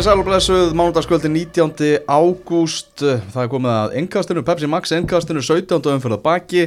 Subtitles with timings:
[0.00, 1.88] Komið sæl og blessuð, mánudagskvöldi 19.
[2.08, 5.76] ágúst, það er komið að engastinu, Pepsi Max engastinu, 17.
[5.92, 6.62] umfyrða baki,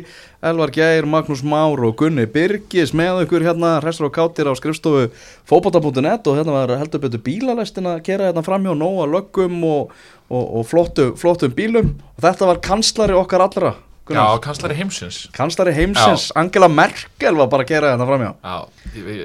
[0.45, 5.07] Elvar Gjær, Magnús Már og Gunni Birgis með ykkur hérna, restur og káttir á skrifstofu
[5.49, 9.97] fókbóta.net og hérna var heldur betur bílalestin að gera hérna framhjá nóga löggum og,
[10.29, 13.73] og, og flottu, flottum bílum og þetta var kanslari okkar allra.
[14.03, 14.33] Gunnar.
[14.33, 16.39] Já, kanslari heimsins Kanslari heimsins, já.
[16.41, 18.57] Angela Merkel var bara að gera þetta framjá Já,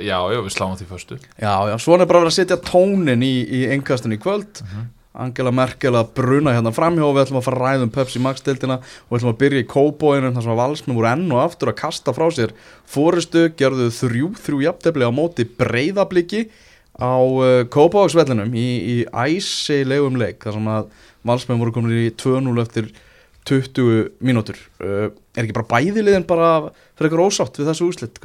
[0.06, 2.60] já, já við sláum því fyrstu Já, já, svona er bara að vera að setja
[2.62, 4.76] tónin í, í engastun í kvöld uh mhm.
[4.78, 4.94] -huh.
[5.18, 8.44] Angela Merkel að bruna hérna framjá og við ætlum að fara að ræðum Pepsi Max
[8.46, 11.40] deildina og við ætlum að byrja í kóbóinu þar sem að valsmið voru enn og
[11.42, 12.54] aftur að kasta frá sér
[12.86, 16.44] fórustu, gerðu þrjú, þrjú jafntefni á móti breyðabliki
[17.02, 20.94] á uh, kóbóaksvellinum í, í æsilegum leik þar sem að
[21.26, 22.92] valsmið voru komin í 2-0 eftir
[23.48, 24.60] 20 mínútur.
[24.82, 26.52] Uh, er ekki bara bæðiliðin bara
[26.98, 28.22] fyrir eitthvað ósátt við þessu úslitt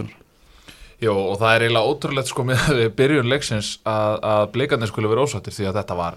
[1.04, 2.62] Jó og það er eiginlega ótrúlegt sko með
[3.00, 6.14] byrjun leiksins að, að blikarnir skulle vera ósáttir því að þetta var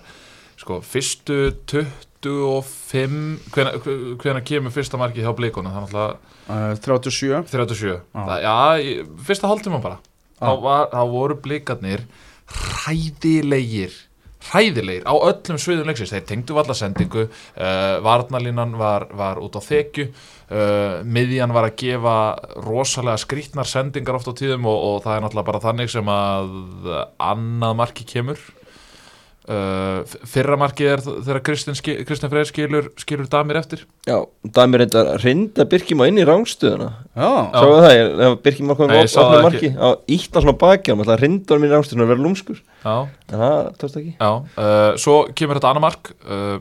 [0.57, 3.51] sko fyrstu 25
[4.23, 8.01] hvena kemur fyrsta marki hjá blíkuna uh, 37 37 ah.
[8.15, 8.57] það, já,
[9.29, 9.99] fyrsta hálftíma bara.
[10.39, 10.55] Ah.
[10.55, 12.01] þá, þá voru blíkarnir
[12.47, 13.93] hræðilegir
[14.51, 19.63] hræðilegir á öllum sviðum leiksins, þeir tengdu valla sendingu uh, varnalínan var, var út á
[19.65, 22.17] þekju uh, miðjan var að gefa
[22.65, 26.95] rosalega skrítnar sendingar oft á tíðum og, og það er náttúrulega bara þannig sem að
[27.33, 28.41] annað marki kemur
[29.47, 33.85] Uh, fyrra markið er þegar Kristinn Freyr skilur, skilur Damir eftir.
[34.03, 38.99] Já, Damir reyndar reynda Birkjum á inn í rángstöðuna Sáðu það, ef Birkjum var komið
[38.99, 42.11] á opnum marki á ítt á svona baki og maður reynda hann í rángstöðuna að
[42.11, 42.59] vera lúmskur.
[42.83, 42.97] Já.
[43.07, 44.13] en það tókst ekki.
[44.19, 46.59] Já, uh, svo kemur þetta annar mark uh,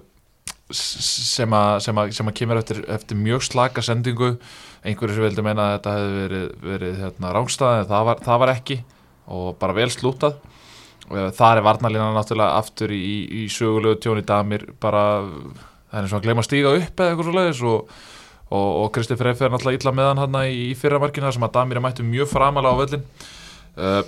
[0.70, 4.36] sem að kemur eftir, eftir mjög slaka sendingu.
[4.86, 8.44] Einhverju sem vildi meina að þetta hefði verið, verið hérna, rángstöð en það var, það
[8.46, 8.84] var ekki.
[9.26, 10.38] Og bara vel slútað
[11.10, 15.22] þar er varnalína náttúrulega aftur í, í sögulegu tjóni damir bara,
[15.92, 17.96] það er eins og að gleyma að stíga upp eða eitthvað svo leiðis og,
[18.50, 21.80] og, og Kristi Freyf er náttúrulega illa meðan hann í, í fyrramarkina sem að damir
[21.80, 23.06] er mættu mjög framalega á völlin
[23.78, 24.02] uh,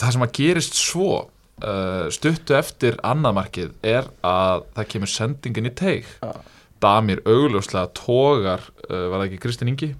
[0.00, 5.76] það sem að gerist svo uh, stuttu eftir annamarkið er að það kemur sendingin í
[5.78, 6.10] teig.
[6.26, 6.40] Ah.
[6.80, 9.90] damir augljóslega tógar, var það ekki Kristin Ingi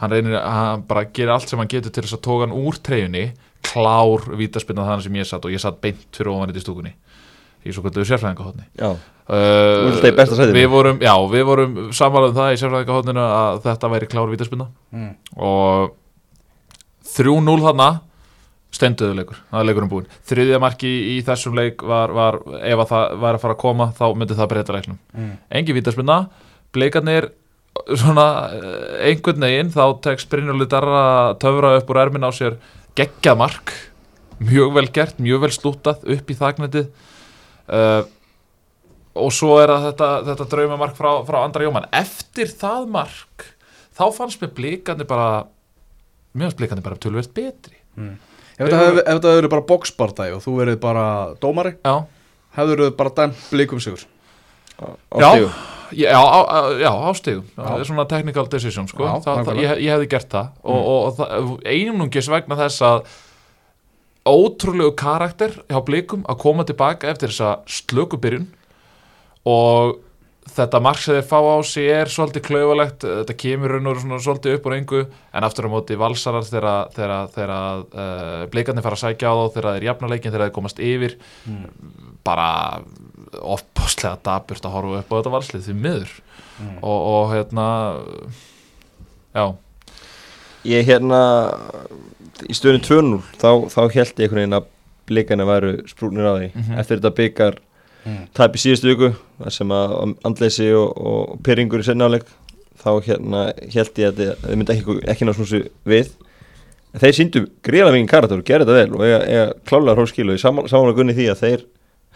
[0.00, 2.56] hann reynir að hann bara gera allt sem hann getur til þess að tóga hann
[2.58, 3.24] úr treyjunni
[3.64, 6.94] klár vítaspinna þannig sem ég satt og ég satt beint fyrir ofan þetta í stúkunni
[7.64, 10.98] í svo kvöldu sérfræðingahotni uh, við vorum
[11.48, 15.14] vorum samanlega um það í sérfræðingahotninu að þetta væri klár vítaspinna mm.
[15.40, 15.94] og
[17.14, 17.88] 3-0 þarna
[18.74, 23.16] stenduðu leikur, það er leikurinn búin þriðja marki í þessum leik var, var ef það
[23.22, 24.98] var að fara að koma þá myndi það breyta leiknum.
[25.14, 25.32] Mm.
[25.60, 26.18] engi vítaspinna,
[26.74, 27.30] bleikarnir
[27.98, 31.04] svona eh, einhvern veginn þá tekst Brynjólið Darra
[31.42, 32.58] töfra upp úr ermin á sér
[32.98, 33.74] geggjað mark.
[34.44, 36.88] Mjög vel gert, mjög vel slútað upp í þagnetið
[37.70, 38.02] uh,
[39.14, 43.46] og svo er þetta, þetta draumamark frá, frá Andra Jóman eftir það mark
[43.94, 45.44] þá fannst mér blíkandi bara
[46.34, 47.78] mjög fannst blíkandi bara tölvöld betri.
[47.94, 48.16] Mm.
[48.58, 51.06] Ef þetta hefur bara boxbardæg og þú verið bara
[51.42, 54.02] dómari hefur verið bara dæm blíkum sigur?
[54.74, 55.48] Já, já,
[56.16, 59.04] á, já, ástegum það er svona technical decision sko.
[59.06, 60.50] já, það, það, ég, ég hefði gert það.
[60.62, 60.72] Mm.
[60.72, 63.04] og, og, og einungis vegna þess að
[64.24, 68.48] ótrúlegu karakter hjá blikum að koma tilbaka eftir þessa slökubyrjun
[69.44, 69.98] og
[70.54, 74.20] þetta marg sem þeir fá á sig er svolítið klauvalegt, þetta kemur raun og svona
[74.22, 75.02] svolítið upp úr engu,
[75.32, 79.88] en aftur á móti valsarar þegar uh, blikarnir fara að sækja á þá, þegar þeir
[79.88, 81.16] jafna leikin þegar þeir komast yfir.
[81.48, 81.64] Mm.
[82.24, 82.48] bara
[83.40, 86.14] ofbáslega daburt að horfa upp á þetta valslið því miður
[86.60, 86.78] mm.
[86.82, 87.68] og, og hérna
[89.34, 89.46] já
[90.64, 91.18] Ég hérna
[92.48, 94.70] í stöðinu 2-0 þá, þá held ég einhvern veginn að
[95.04, 96.78] blikarnir væru sprúnir á því mm -hmm.
[96.80, 97.58] eftir þetta byggar
[98.04, 98.22] mm.
[98.32, 99.10] tæp í síðustu viku
[99.42, 99.94] þar sem að
[100.24, 102.24] andleysi og, og pyrringur í sennáleik
[102.80, 103.42] þá hérna
[103.74, 106.12] held ég að þið myndi ekki, ekki ná snúsi við
[106.94, 110.28] en þeir síndu gríðlega mikið karakter og gerði þetta vel og eiga, eiga klálega hróskil
[110.28, 111.64] og ég samanlega gunni því að þeir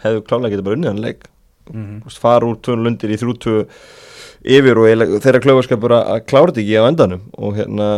[0.03, 1.27] hefðu klálega getið bara unnið hann leik.
[1.69, 1.99] Mm.
[2.09, 3.59] fara úr tvönu lundir í þrjútu
[4.39, 7.27] yfir og þeirra klöfarskapur að klára þetta ekki á endanum.
[7.37, 7.89] Og hérna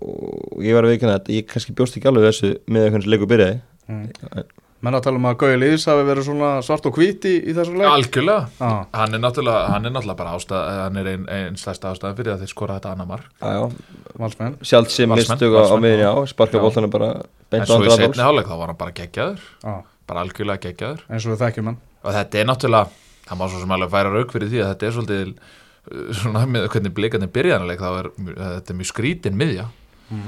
[0.00, 3.30] og ég var að veikina að ég kannski bjóst ekki alveg þessu með hvernig leiku
[3.30, 3.62] byrjaði.
[3.88, 4.44] Mm.
[4.84, 7.54] Menn að tala um að Gauja Lýðs hafi verið svona svart og hvít í, í
[7.56, 7.86] þessum leik?
[7.88, 8.74] Algjörlega, ah.
[8.92, 12.42] hann, er hann er náttúrulega bara ástæð, hann er einn ein stærsta ástæðan fyrir að
[12.44, 14.60] þeir skora þetta annar mark.
[14.60, 17.14] Sjálf sem mistug á miðin á sparka bóltanum bara
[17.54, 19.48] En svo í setni hálag þá var hann bara geggjaður.
[19.64, 19.80] Ah.
[20.08, 22.90] Bara algjörlega geggjaður En svo við þekkjum hann Og þetta er náttúrulega,
[23.28, 26.42] það má svo sem alveg færa rauk fyrir því að þetta er svolítið uh, svona
[26.50, 28.10] með hvernig blikarnir byrjanleik þá er
[28.40, 29.66] þetta mjög skrítin miðja
[30.10, 30.26] mm.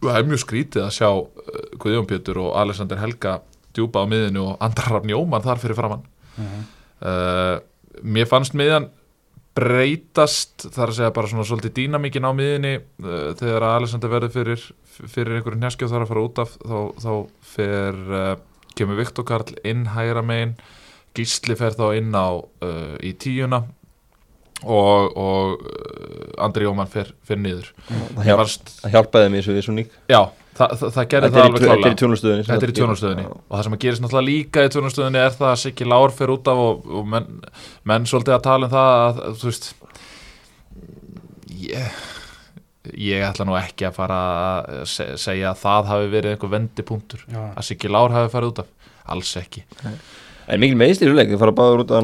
[0.00, 1.26] Það er mjög skrítið að sjá uh,
[1.82, 3.38] Guðjón Pjötur og Alexander Helga
[3.76, 6.06] djúpa á miðinu og andrar af njóman þar fyrir framann
[6.36, 6.64] Mhm.
[7.00, 7.58] uh,
[8.04, 8.90] mér fannst miðjan
[9.56, 14.64] breytast þar að segja bara svona svolítið dýnamíkin á miðinni uh, þegar Alexander verður fyrir,
[15.08, 16.76] fyrir einhverjum hnjaskjóð þar að fara út af þá,
[17.06, 17.12] þá
[17.54, 18.34] fer uh,
[18.76, 20.56] kemur Viktor Karl inn hægra megin
[21.16, 23.62] Gísli fer þá inn á uh, í tíuna
[24.64, 27.70] og, og uh, Andri Jóman fer, fer niður.
[27.88, 30.20] Það, hjálp, fannst, það hjálpaði mér svo við svo nýk já,
[30.58, 31.70] það, það, það gerði það alveg tv-
[32.46, 35.60] þetta er í tjónastöðinni og það sem gerist náttúrulega líka í tjónastöðinni er það að
[35.64, 37.28] Siggi Lár fer út af og, og menn,
[37.92, 39.68] menn svolítið að tala um það að, þú veist
[41.66, 42.00] ég,
[42.94, 44.20] ég ætla nú ekki að fara
[44.76, 48.62] að se, segja að það hafi verið einhver vendipunktur að Siggi Lár hafi farið út
[48.64, 48.72] af.
[49.06, 49.62] Alls ekki.
[50.46, 52.02] En mikil meðstir í leik, þið fara báður út af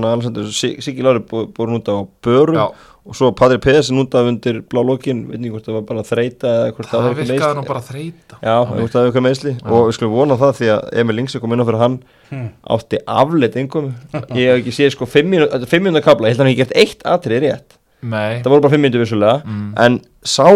[0.55, 2.65] Siggi Lári búin út á börum Já,
[3.03, 6.05] og svo Padri Pedersen út af undir blá lokin, veit ekki hvort það var bara
[6.07, 9.87] þreita eða hvort það virkaði nú bara þreita Já, hvort það var eitthvað meðsli og
[9.89, 11.97] við skulum vona það því að Emil Lingse kom inn á fyrir hann.
[12.33, 12.49] Hmm.
[12.77, 13.91] átti afleitt einkomi
[14.39, 15.31] ég hef ekki séð sko 5
[18.03, 20.47] Nei, það voru bara 5 minúti vissulega mm, en sá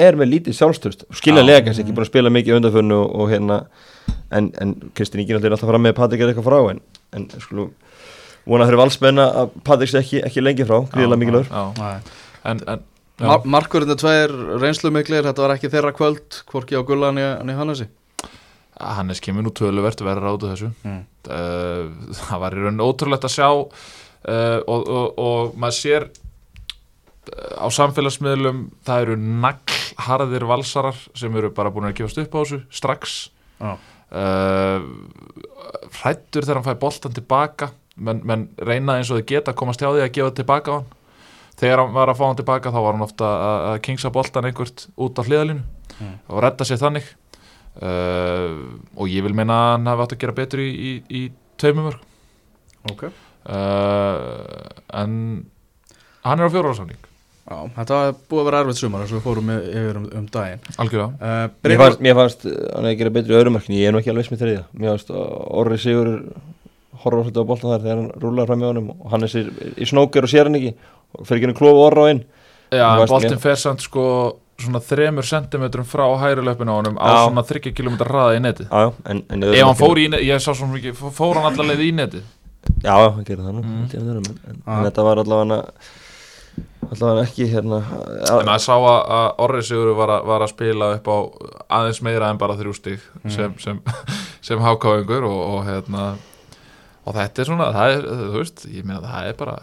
[0.00, 3.60] er með lítið sjálfstöðst skiljanlega kannski ekki búin að spila mikið undanfönnu og, og hérna
[4.30, 6.82] en, en Kristinn náttúrulega er alltaf fram með að Patrik er eitthvað frá en,
[7.16, 7.72] en skulum
[8.48, 11.50] vona fyrir valsmenn að Patrik sé ekki, ekki lengi frá gríðilega mikilvægur.
[12.44, 12.86] en, en.
[13.20, 14.32] Mar Markurinn er tveir
[14.62, 17.84] reynslu miklir, þetta var ekki þeirra kvöld, hvorki á Gullan í Hannesi.
[18.80, 20.70] Hannes kemur nú töluvert verður át þessu.
[20.88, 21.02] Mm.
[21.28, 23.66] uh, það var í raun ótrúlegt að sjá uh,
[24.64, 26.08] og, og, og maður sér
[27.60, 32.60] á samfélagsmiðlum það eru naglharðir valsarar sem eru bara búin að gefast upp á þessu
[32.72, 33.16] strax
[33.60, 33.74] Já.
[34.16, 34.80] uh,
[36.00, 37.70] hrættur þegar hann fæði boltan tilbaka
[38.00, 40.76] menn, menn reyna eins og þau geta að komast hjá því að gefa tilbaka á
[40.80, 40.88] hann
[41.60, 44.86] þegar hann var að fá hann tilbaka þá var hann ofta að, kingsa boltan einhvert
[44.96, 45.66] út á hliðalínu
[46.00, 46.14] Mm.
[46.32, 47.04] og redda sér þannig
[47.84, 48.54] uh,
[48.96, 51.20] og ég vil meina að hann hafi átt að gera betur í, í, í
[51.60, 51.98] tveimumör
[52.88, 53.02] Ok.
[53.04, 53.12] uh,
[55.02, 55.12] en
[56.24, 57.02] hann er á fjóraðarsamning
[57.48, 60.26] Já, þetta var búið að vera erfitt sumar eins og við fórum yfir um, um
[60.30, 60.60] daginn.
[60.76, 61.10] algjörlega.
[61.18, 64.02] Uh, mér fannst, mér fannst uh, hann að gera betur í öðrumarkni ég er nú
[64.02, 64.64] ekki alveg smið þriðja.
[64.76, 65.32] Mér fannst að
[65.62, 66.10] Orri Sigur
[67.00, 69.50] horfa svolítið á boltan þar þegar hann rúlar fram í honum og hann er sér
[69.72, 70.74] í snóker og sér hann ekki.
[71.16, 72.22] Og fer ekki hann að klofa Orra á inn.
[72.70, 74.04] Já, boltin fer samt sko
[74.60, 77.20] svona þremur sentimetrum frá hæri löpun á honum á Já.
[77.24, 78.68] svona 30 km hraða í netið.
[78.68, 81.86] Já, en, en ef hann fór í netið, ég sá svona mikið fór hann allavega
[81.86, 82.28] í netið.
[82.84, 83.64] Já, hann gerir það nú.
[83.64, 83.88] Mm.
[83.96, 85.60] en, en þetta var allavega
[86.90, 91.16] allavega ekki hérna en maður sá að, Orri Sigur var, var að spila upp á
[91.78, 93.30] aðeins meira en bara þrjú stík Mm.
[93.34, 93.80] sem, sem,
[94.46, 96.04] sem hákáingur og, og hérna
[97.06, 99.56] og þetta er svona, það er, þú veist ég meina það er bara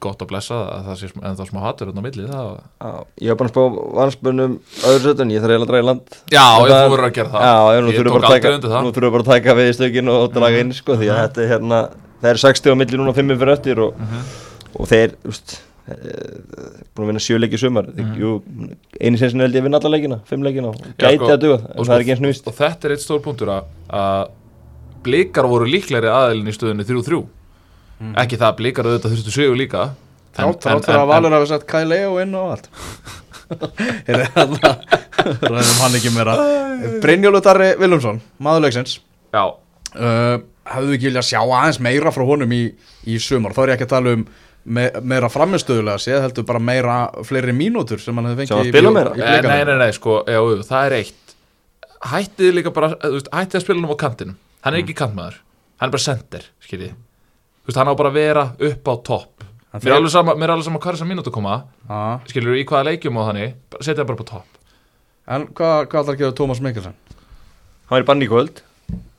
[0.00, 2.90] gott að blessa að það sé ennþá smá hattur hérna á milli það Já,
[3.20, 4.54] ég var bara að spá valsbönnum
[4.90, 7.32] öðru sötun, ég þarf eiginlega að draga í land Já, ég þú verður að gera
[7.34, 8.84] það Já, ég, nú þurfum tók bara að aldrei taka- undir það.
[8.86, 11.18] Nú þurfum við bara að taka við í stökin og draga inn sko, því að
[11.18, 11.24] Mhm.
[11.26, 11.80] þetta er hérna
[12.22, 14.22] það eru 60 á milli núna 5 fyrir eftir og, Mhm.
[14.80, 15.58] og þeir, úst
[15.90, 17.88] búin að vinna 7 leiki í sumar.
[17.90, 18.18] Mm Mhm.
[18.20, 18.30] jú,
[19.00, 21.58] einu sinni held ég að vinna alla leikina 5 leikina, og gæti sko, að duga
[21.76, 24.30] og er eins og og þetta er eitt stór punktur að, að
[25.02, 27.24] blikar voru líklegri aðilin í stöðunni 3-3
[28.16, 29.90] ekki það að blikar auðvitað þurftu sigur líka
[30.36, 32.70] þrátt fyrir að Valur hafi sett Kai Leo inn og allt.
[35.50, 36.36] Ræðum hann ekki meira.
[37.02, 39.00] Brynjólu Darri Vilumsson, maðurleiksins
[39.34, 40.38] uh,
[40.70, 42.62] Hefðu ekki viljað sjá aðeins meira frá honum í,
[43.10, 43.54] í sumar?
[43.56, 44.24] Þá er ég ekki að tala um
[44.64, 48.72] me, meira framistöðulega séð heldur bara meira fleiri mínútur sem hann hefði hann fengið í
[48.74, 51.34] spila bíó- Eh, nei, nei, nei, sko já, það er eitt.
[52.10, 54.36] Hættið líka bara, eh, þú veist, hættið að spila hann á kantinum.
[54.64, 55.36] Hann er ekki kantmaður,
[55.80, 59.44] hann er bara center skiljið, þú veist, hann á bara að vera upp á topp.
[59.72, 61.64] Hann mér er alveg sama, mér er alveg sama hvað þessar mínútu koma.
[61.88, 62.20] Já.
[62.26, 64.46] skiljur, í hvaða leikjum og þannig bara setja það bara upp á topp.
[65.28, 66.94] En hvað, ætlar að gera Tómas Mikkelsen?
[67.90, 68.62] hann er í banni í kvöld.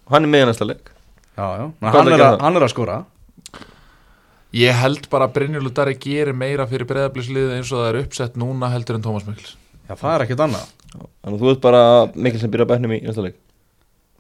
[0.10, 0.90] Hann er með næsta leik.
[1.38, 3.06] Já, já, hann, að er að, hann er að skora
[4.52, 8.34] Ég held bara að Brynjólfur Darri gerir meira fyrir breyðabliðsliðið eins og það er uppsett
[8.40, 9.54] núna heldur en Tómas Mikls.
[9.88, 11.82] Já, það er ekkert annað þannig að þú ert bara
[12.16, 13.38] mikil sem byrja bæknum í næsta leik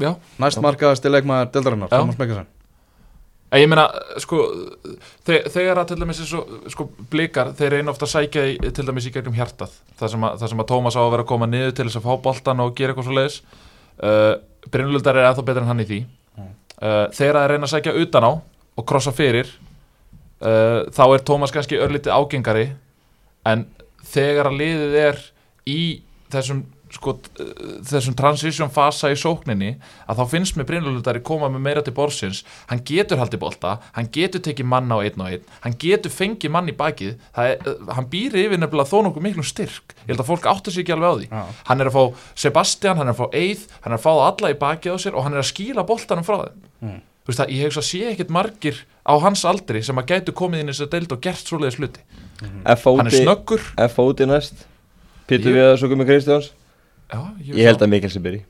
[0.01, 1.89] Já, Næst markaðasti leikmaður Dildarinnar.
[1.91, 2.47] Tómas Mikkelsen
[3.51, 3.83] en ég meina,
[4.23, 4.37] sko,
[5.27, 8.53] þe þegar að til dæmis eins og, sko, blikar, þeir reyna ofta að sækja í,
[8.63, 11.23] til dæmis í gegnum hjartað, það sem að, það sem að Tómas á að vera
[11.25, 13.37] að koma niður til þess að fá boltan og gera eitthvað svo leiðis.
[13.99, 14.33] Uh,
[14.71, 15.99] Brynjólfur Darri er ennþá betur en hann í því.
[16.79, 17.59] Uh, þegar að
[20.41, 22.67] uh, þá er Tómas kannski örlítið ágengari,
[23.47, 23.65] en
[24.11, 25.25] þegar að liðið er
[25.69, 25.81] í
[26.31, 27.51] þessum sko, uh,
[27.87, 29.73] þessum transition fasa í sókninni
[30.09, 34.09] að þá finnst mér Brynlundari koma með meira til borsins hann getur haldið bolta, hann
[34.13, 37.63] getur tekið mann á einn og einn, hann getur fengið mann í bakið, það er,
[37.71, 39.95] uh, hann býr yfir nefnilega þó nokkuð miklum styrk.
[40.03, 41.29] Ég held að fólk áttur sig ekki alveg á því.
[41.31, 41.61] Já.
[41.69, 44.25] hann er að fá Sebastian, hann er að fá Eið hann er að fá það
[44.27, 46.65] alla í bakið á sér og hann er að skýla boltanum frá þeim.
[46.81, 46.99] Mm.
[47.21, 50.35] þú veist það, ég hef að sé ekkert margir á hans aldri sem að gætu
[50.37, 52.03] komið inn í þess að deild og gert svoleiðis hluti.
[52.41, 53.61] Hann er snöggur.
[53.87, 54.25] F.O.D.
[54.29, 54.65] næst
[55.29, 56.51] Pítur Ég- við að svo komið Kristjáns?
[57.11, 58.41] Já, Ég held að Mikkel sem byrji.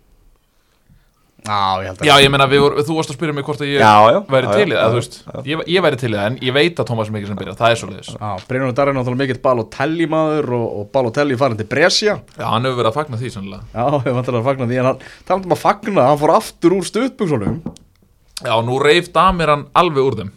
[1.41, 3.62] Já, ég held að já, ég meina, við vor, þú varst að spyrja mig hvort
[3.63, 4.17] að ég Já, já.
[4.29, 5.15] væri já, til í það, þú veist.
[5.50, 7.79] ég, ég væri til í það, en ég veit að Tómas sem byrja, það er
[7.81, 8.12] svoleiðis.
[8.13, 12.13] Já, Brynjón Darri er náttúrulega mikill Balotelli maður og, og Balotelli farin til Brescia.
[12.38, 14.89] Já, hann hefur verið að fagna því sannlega Já, ég vantar að fagna því en
[14.91, 17.58] hann talandi um að fagna, hann fór aftur úr stuðbuksunum
[18.46, 20.31] já, nú reif Damir hann alveg úr þeim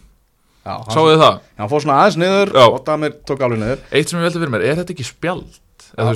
[0.65, 2.63] Já, sáðu þið það, hann fór svona aðeins niður Já.
[2.65, 3.83] og Damir tók alveg niður.
[3.93, 5.59] Eitt sem ég veldi fyrir mér, er þetta ekki spjald?
[5.95, 6.13] Eða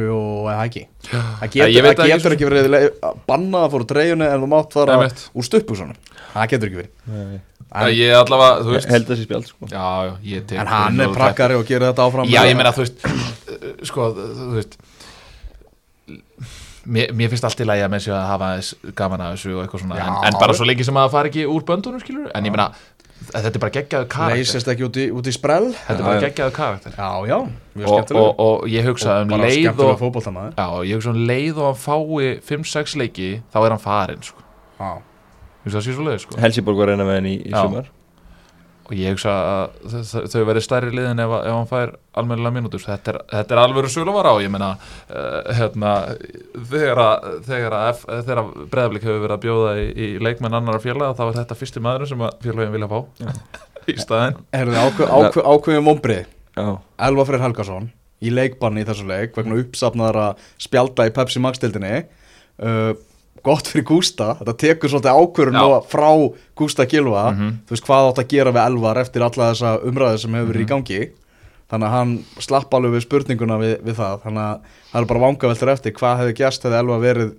[0.00, 0.82] Jú, eða ekki.
[1.06, 2.86] Það Já, ég getur, það getur ekki verið
[3.28, 5.98] bannað að fóra treyjunni en þú mátt fara úr stuðbuksunum
[6.32, 6.90] Það getur ekki verið.
[7.10, 7.36] Nei.
[7.70, 9.68] en, ég allavega, þú veist Held þessi spjald sko.
[9.70, 12.30] Já, já, ég tek En hann er prakkari og gerir þetta áfram.
[12.30, 13.04] Já, ég meina, þú veist
[13.90, 14.78] sko, þú veist
[16.90, 18.50] mér, mér finnst allt í lagi að með sér að hafa
[18.98, 20.00] gaman að þessu og eitthvað svona.
[20.00, 20.06] Já.
[20.08, 22.54] en, en bara svo lengi sem að það fari ekki úr böndunum skilur en ég
[22.54, 22.70] meina,
[23.28, 24.40] þetta er bara geggjaðu karakter.
[24.40, 25.68] Leysist ekki út í, út í sprell.
[25.76, 26.96] Þetta er bara geggjaðu karakter.
[26.96, 27.38] Já, já,
[27.76, 30.56] mjög og, og, og ég hugsa um bara leið og fótboltamaður.
[30.56, 34.44] Já, ég hugsa um leið og hann fái 5-6 leiki, þá er hann farinn sko.
[34.80, 34.90] Já,
[36.24, 36.40] sko.
[36.40, 37.90] Helsiborg var reyna með henni í, í sumar
[38.90, 42.82] og ég hugsa að þau verði stærri liðin ef, að- ef hann fær almennilega mínútur.
[42.82, 45.92] Þetta er, þetta er alvöru söluvara og ég meina uh, hérna,
[46.72, 50.58] þegar að, þegar að, F- þegar að breðablík hefur verið að bjóða í, í leikmenn
[50.58, 52.98] annara félaga þá er þetta fyrsti maðurinn sem að félagin vilja fá
[53.90, 53.96] í
[55.14, 56.24] ákveð, ákveðum vombrið
[56.58, 56.66] Já,
[57.06, 57.86] Elva Freyr Helgason
[58.20, 60.26] í leikbanni í þessu leik vegna uppsafnaðara
[60.60, 62.90] spjalda í Pepsi Max-dildinni uh,
[63.44, 64.34] gott fyrir Gústa.
[64.40, 65.14] Þetta tekur svolítið
[65.52, 65.60] Já.
[65.60, 66.08] nú frá
[66.56, 67.50] Gústa Gilva Mhm.
[67.66, 70.66] þú veist hvað átt að gera við Elvar eftir alla þessa umræðu sem hefur verið
[70.66, 71.10] í gangi?
[71.70, 74.22] Þannig að hann slapp alveg við spurninguna við, við það.
[74.24, 74.60] Þannig að
[74.92, 77.30] það er bara vangaveltur eftir hvað hefði gæst hefði Elva verið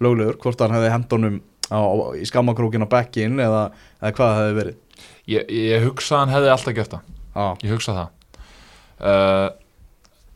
[0.00, 1.40] löglegur, hvort hann hefði hendunum
[1.72, 1.80] á,
[2.14, 3.70] í skammakrókin á bekkin eða,
[4.02, 4.76] eða hvað hefði verið.
[5.26, 7.58] Ég, ég hugsa hann hefði alltaf gert það.
[7.64, 8.08] Ég hugsa það.
[9.00, 9.48] Uh,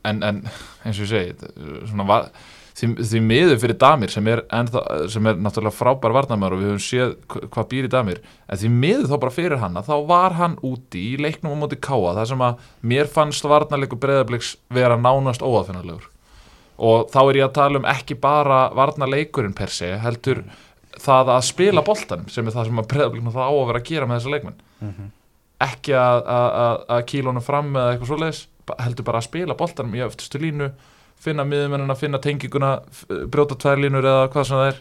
[0.05, 0.39] en, en
[0.85, 1.51] eins og ég segi
[1.87, 2.31] svona var,
[2.79, 6.69] því, því miður fyrir Damir sem er, ennþá, sem er náttúrulega frábær varnamör og við
[6.73, 9.89] höfum séð hva- hvað býr í Damir en því miður þá bara fyrir hann að
[9.91, 14.01] þá var hann úti í leiknum á móti Káa þar sem að mér fannst varnarleikur
[14.05, 16.07] breyðabliks vera nánast óaðfinnarlegur
[16.79, 20.45] og þá er ég að tala um ekki bara varnarleikurinn per se heldur
[20.99, 23.89] það að spila boltan sem er það sem að breyðablik það á að vera að
[23.91, 24.61] gera með þessa leikmenn.
[25.63, 28.41] Ekki að, að, að, að kílónu fram eða eitthvað svoleiðis
[28.85, 30.69] heldur bara að spila boltanum í öftustu línu
[31.25, 32.73] finna miðumennina, finna tenginguna
[33.33, 34.81] brjóta tvær línur eða hvað sem það er.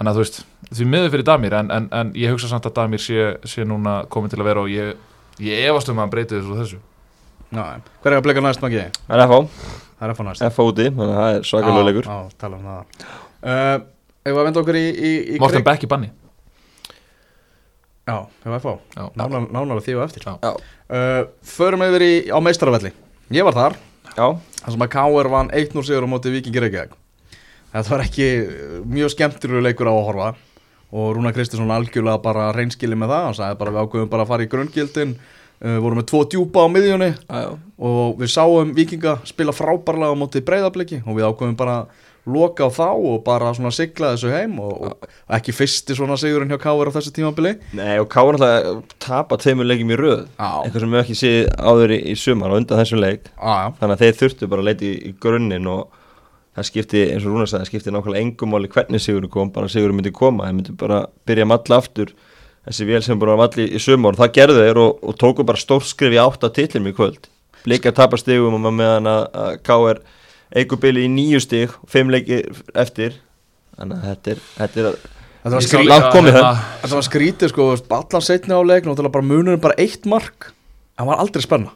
[0.00, 0.38] Þannig að þú veist
[0.78, 3.98] því miður fyrir Damir en, en, en ég hugsa samt að Damir sé, sé núna
[4.12, 4.94] komin til að vera og ég,
[5.44, 6.80] ég efast um að hann breyti þessu og þessu.
[7.50, 7.64] Já,
[8.04, 8.84] hver er að blika næst maki?
[9.08, 9.40] það er FH,
[10.00, 10.44] Það er fá næst.
[10.54, 12.06] FH-udi, þannig að það er svakalega leikur.
[12.08, 13.08] Já, tala um það.
[13.40, 13.74] Uh,
[14.20, 16.08] Ef við að venda okkur í, í, í Morten Krik- Beck í banni?
[18.08, 18.16] Já,
[18.48, 18.78] ef að.
[19.18, 20.24] Nánar, nánar því og eftir.
[20.30, 22.90] Uh, Förum yfir í, á meistaravelli.
[23.34, 23.76] Ég var þar,
[24.16, 25.30] þar sem að K.R.
[25.32, 26.96] vann 1-0 sigur á móti Víkingi Reykjavík.
[27.70, 30.30] Þetta var ekki uh, mjög skemmtilegur leikur á að horfa.
[30.90, 33.26] Og Rúna Kristinsson algjörlega bara reynskili með það.
[33.28, 35.16] Hann sagði bara við ákveðum bara að fara í grunngildin.
[35.60, 37.10] Uh, vorum með tvo djúpa á miðjunni.
[37.14, 37.50] Já, já.
[37.90, 42.66] Og við sáum Víkinga spila frábærlega á móti breyðabliki og við ákveðum bara að loka
[42.66, 46.60] á þá og bara svona sigla þessu heim og, og ekki fyrsti svona sigurinn hjá
[46.60, 47.54] Káur á þessu tímabili.
[47.76, 50.26] Nei, og Káur náttúrulega tapa tveimur leikjum í röð.
[50.36, 50.50] Já.
[50.64, 53.30] eitthvað sem við ekki séð áður í, í sumar og undan þessum leik.
[53.32, 55.98] Já, þannig að þeir þurftu bara að leita í, í grunninn og
[56.58, 59.70] það skipti, eins og Rúnar sagði, það skipti nákvæmlega engum máli hvernig Sigurinn kom, bara
[59.70, 60.48] Sigurinn myndi koma.
[60.48, 62.14] Þeir myndi bara byrja að malla aftur.
[62.68, 65.60] Þessi vél sem malla í, í sumar og það gerðu þeir og, og tóku bara
[65.60, 67.30] stórskrif í átta titlum í kvöld
[70.50, 72.42] Og eigubili í nýju stig fimm leiki
[72.74, 73.16] eftir.
[73.78, 74.96] Þannig að þetta er, þetta er
[75.44, 79.78] þetta var, hérna- þetta var skrítið sko, allan setni á leik náttúrulega bara munurinn bara
[79.78, 80.50] eitt mark.
[80.98, 81.70] Það var aldrei spenna.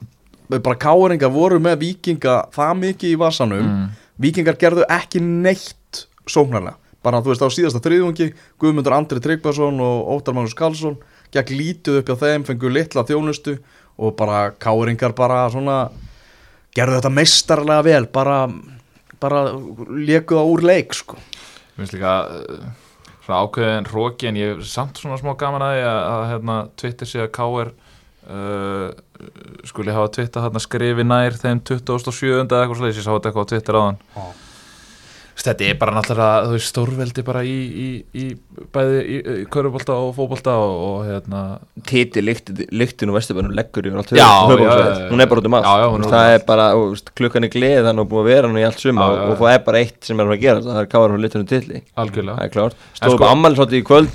[0.50, 3.64] Við bara Káuringar voru með Víkinga það mikið í vasanum.
[3.64, 3.86] Mm.
[4.20, 6.76] Víkingar gerðu ekki neitt sóknarlega.
[7.04, 10.96] Bara þú veist á síðasta þriðungi Guðmundur Andri Tryggvason og Óttar Magnús Karlsson
[11.34, 13.58] gekk lítið upp hjá þeim fengu litla þjónustu
[14.00, 15.88] og bara Káuringar bara svona
[16.74, 18.38] gerðu þetta meistarlega vel bara,
[19.22, 19.44] bara
[19.88, 21.20] léku það úr leik sko.
[21.74, 22.66] Mér finnst líka uh,
[23.24, 27.10] svona ákveðin róki en ég er samt svona smá gaman að að, að hérna, Twitter
[27.10, 28.88] sé að KR uh,
[29.66, 32.42] skuli hafa Twitter hérna skrifi nær þeim 27.
[32.44, 34.02] eða eitthvað sliðis, ég sá þetta eitthvað á Twitter áðan
[35.34, 38.24] þetta er bara náttúrulega þú veist, stórveldi bara í, í, í
[38.74, 41.40] bæði í, í körubólta og fótbolta og, og hérna.
[41.90, 44.94] Titi lyktin og vesturbænum leggur yfir allt Já, höfuðborgarsvæðið.
[44.94, 46.68] já, já, hún er bara út um allt um það er bara,
[47.18, 49.54] klukkan er gleð þannig að búið að vera hann í allt suma já, og það
[49.58, 52.36] er bara eitt sem er að gera það er káður hún litunum tilli algjörlega.
[52.38, 54.10] Það er klárt, En stóðu sko- sko, ammali svolítið í kvöld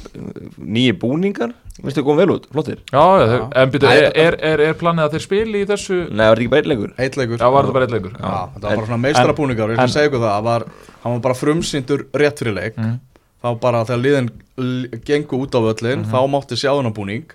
[0.79, 2.79] nýju búningar, veistu, komið vel út, flottir.
[2.91, 5.97] Já, já, þau, en byrju, er, er, er, er planið að þeir spili í þessu
[6.09, 8.13] Nei, það var ekki bara eitthleikur Eitleikur Já, var þetta bara eitt leikur?
[8.19, 10.65] Já, þetta var bara svona meistarabúningar, ég skal segja ykkur það, það var,
[11.03, 12.95] hann var bara frumsýndur rétt fyrir leik, Mhm.
[13.43, 16.11] þá bara þegar liðin l- gengu út á völlin, Mhm.
[16.11, 17.25] þá mátti sjá hennar búning,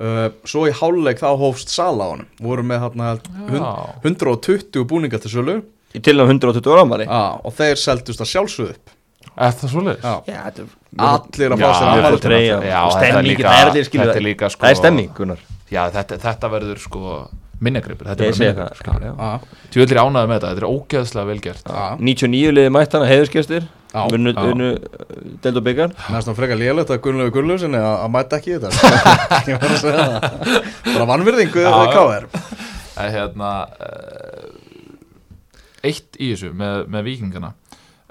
[0.00, 3.20] uh, svo í háluleik þá hófst sala á honum, voru með hérna
[3.50, 4.00] Já.
[4.04, 5.62] 120 búningar til sölu,
[5.94, 8.90] í til og 120 ára ammali Já, og þeir seldust að sjálfsögðu upp.
[9.40, 10.02] Er það svoleiðis?
[10.04, 10.68] Já, Já, þetta er
[10.98, 12.56] allir að fá sér mjög afmæli flott treyja.
[12.66, 14.70] Já, Og þetta er stemningin, líka- það er allir skilur þetta er líka, sko- það
[14.70, 15.38] er stemming, Gunnar.
[15.70, 17.28] Já, þetta, þetta verður sko
[17.60, 21.64] minnegripur Þetta er bara minnegripur Þú vildir ánæði með þetta, þetta er ógeðslega vel gert.
[21.70, 24.68] Já, 99 liði mætt hana, heiðurskestir Já, Vunnu, vunnu
[25.42, 28.70] deild og byggar næstum frekar lélegt að Gunnlegu Gunnlausinni að að mæta ekki þetta.
[29.50, 30.20] Ég var að segja það.
[30.94, 31.06] Bara
[31.82, 31.96] við já.
[31.96, 32.24] KR
[33.00, 34.50] En hérna uh,
[35.82, 37.50] Eitt í þessu með, með vikingana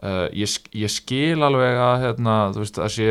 [0.04, 3.08] uh, ég, ég skil alveg að hérna, þú veist, að sé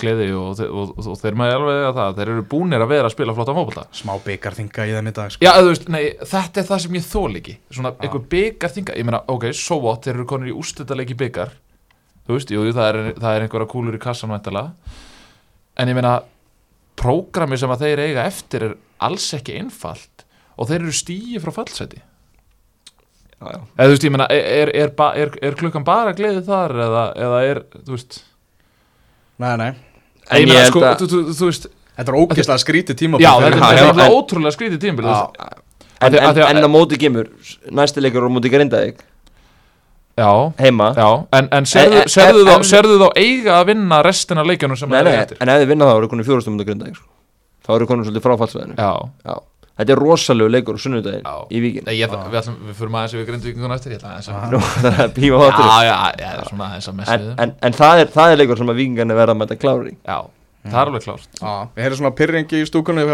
[0.00, 3.10] gleði og, og, og, og þeir maður alveg að það þeir eru búnir að vera
[3.10, 3.86] að spila flotta fótbolta.
[3.96, 5.46] Smá byggarþinga í þeim í dag sko.
[5.46, 7.56] Já, þú veist, nei, þetta er það sem ég þól ekki.
[7.78, 11.52] Svona einhver byggar þinga Ég meina, ok, so what, þeir eru konur í úrstættalegi byggar
[12.26, 14.96] Þú veist, jú, það er, það er einhverja kúlur í kassan væntalega
[15.78, 16.16] En ég meina
[16.96, 20.24] Prógrami sem að þeir eiga eftir er alls ekki einfalt
[20.56, 22.00] Og þeir eru stíi frá fallseti
[23.36, 23.58] Já, já.
[23.76, 27.02] Eða þú veist, ég meina, er, er, er, er, er klukkan bara gleði þar Eða,
[27.26, 28.20] eða er, þú veist?
[29.42, 29.68] Nei, nei.
[30.30, 33.30] En ég ég meina, sko, þú, þú, þú veist Þetta er ógeðslega skrítið tíma Já,
[33.40, 35.44] þetta er- ótrúlega skrítið veist.
[35.96, 37.30] En, að- en á móti kemur
[37.72, 38.98] næsti leikur á móti Grindavík.
[40.16, 40.90] Já, heima.
[40.96, 45.24] Já, en, en serðu, þá, eiga að vinna restina af leikjunum sem það nei, er
[45.26, 45.38] eftir?
[45.44, 47.08] en ef þið vinna þá eru konum fjórastum móti Grindavík sko.
[47.66, 48.92] þá eru konum svolítið fráfallsvæðinu Já,
[49.28, 49.34] Já.
[49.76, 53.10] Þetta er rosalegu leikur á sunnudaginn í víkin Nei, ég, við, ætlum, við fyrir maður
[53.12, 53.50] sem við ykkur eftir
[53.92, 55.10] Ég ætla aðeins að Nú, það er
[56.30, 56.40] er
[56.92, 57.34] að messa en, við.
[57.44, 59.92] en, en það, er, það er leikur sem að víkingarnir verða að mæta klári.
[60.00, 60.16] Já,
[60.64, 61.28] það er alveg klárt.
[61.42, 63.04] Já, ég heyrði svona pyrringi í stúkunni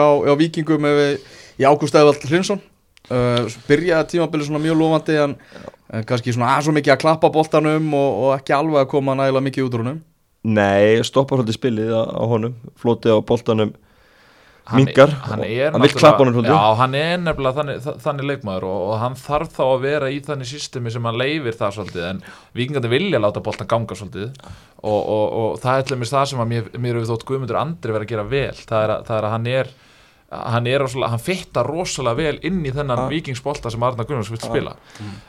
[0.45, 1.27] vikingum ef við,
[1.59, 2.63] í Ágúst Eðvald Hrinsson
[3.11, 7.33] uh, byrjaði tímabilið svona mjög lofandi en uh, kannski svona aðeins svo mikið að klappa
[7.35, 10.03] boltanum og, og ekki alveg að koma nægilega mikið út úr honum.
[10.43, 13.75] Nei, stoppa svolítið spilið á, á honum flotið á boltanum
[14.71, 16.55] Minnkar Hann er hann vill náttúrulega- klappa honum svolítið.
[16.55, 20.11] Já, hann er nefnilega þannig, þa- þannig leikmaður og, og hann þarf þá að vera
[20.15, 22.21] í þannig systemi sem hann leifir það svolítið en
[22.55, 24.31] vikingandi vilja láta boltan ganga svolítið
[24.83, 27.59] og, og, og það er til dæmis það sem að mér, mér hefur þótt Guðmundur
[27.59, 29.73] Andri verið að gera vel það er að, það er að hann er
[30.33, 33.09] hann er rosalega, hann fittar rosalega vel inn í þennan Ah.
[33.09, 34.75] vikingsbolta sem Arna Gunnars vil spila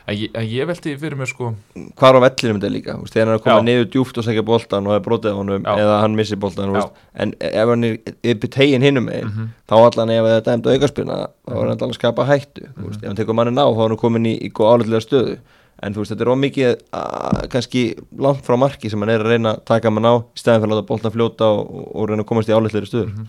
[0.08, 1.54] en, ég, en ég velti fyrir mér sko
[2.00, 3.64] Hvar á vellinum þetta líka þú veist, Þegar hann er að koma Já.
[3.68, 5.76] niður djúft og segja boltan og er brotið á honum Já.
[5.84, 6.80] eða hann missi boltan þú Já.
[6.82, 6.94] veist.
[7.16, 9.50] En ef hann er í tegin hinnum megin Mhm.
[9.68, 12.88] þá allan ef það er dæmt aukarspilna þá er hann allan að skapa hættu þú
[12.88, 15.38] veist, Ef hann tekur manni ná þá er hann komin í, í góð álega stöðu
[15.84, 17.82] En þú veist, þetta er ómikið að, kannski
[18.18, 20.72] langt frá marki sem hann er að reyna að taka mann á í stæðan fyrir
[20.72, 23.28] að láta boltan fljóta og, og, og reyna að komast í álega stöður Mhm.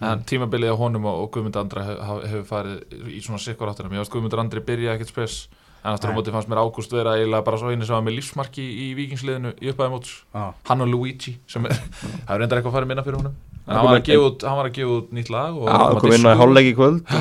[0.00, 3.90] En tímabilið á honum og, og Guðmundur Andri hefur hef farið í svona sikkur áttina.
[3.90, 5.38] Mér varst Guðmundur Andri byrja ekkert spes
[5.82, 8.18] en aftur á móti fannst mér Ágúst vera eiginlega bara svo einu sem var með
[8.18, 10.14] lífsmarki í, í vikingsliðinu í uppæði móts.
[10.34, 13.36] Já, hann og Luigi sem er, það er reyndar eitthvað að fara minna fyrir honum.
[13.68, 15.68] En hann var, kom að gefa út, hann var að gefa út nýtt lag og
[15.68, 17.14] Já, kom inn á í kvöld.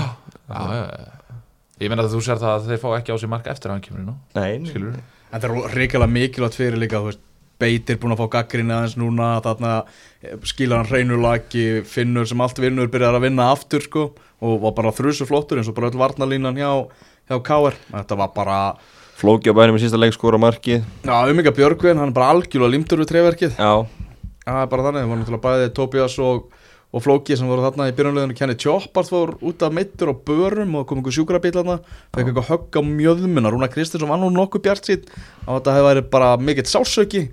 [0.48, 1.36] Já, já, já.
[1.84, 3.76] ég meina að þú sér það að þeir fá ekki á sig mark eftir að
[3.76, 7.24] hann kemur inn á Nei, skilur við þetta er reykjala mikilvægt fyrir líka þú veist,
[7.58, 9.74] Beitir búin að fá gaggrinni aðeins núna þarna
[10.22, 14.12] eh, skilar hann reynulagi finnur sem allt vinnur byrjar að vinna aftur sko
[14.46, 16.72] og var bara þrjusu flottur eins og bara öll varnalínan hjá,
[17.30, 18.60] hjá KR þetta var bara
[19.18, 22.76] Flóki á bænum í sísta leik skora markið Já, Umika Björgvin, hann er bara algjörlega
[22.76, 23.58] limtur við trefverkið.
[23.58, 23.88] Já,
[24.48, 26.44] Það er bara þannig, það var náttúrulega bæði Tobias og,
[26.96, 28.36] og Flóki sem voru þarna í byrjunleginu.
[28.38, 31.76] Kenny Choppart fór út af meittur og börum og kom einhver sjúkrabíl þarna.
[32.16, 33.52] Fekk eitthvað högg á mjöðmuna.
[33.52, 35.04] Rúna Kristinsson var nú nokkuð bjart sín.
[35.44, 37.26] Og þetta hefði verið bara mikill sásöki.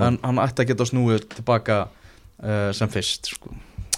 [0.00, 3.52] En hann ætti að geta snúið tilbaka uh, sem fyrst, sko.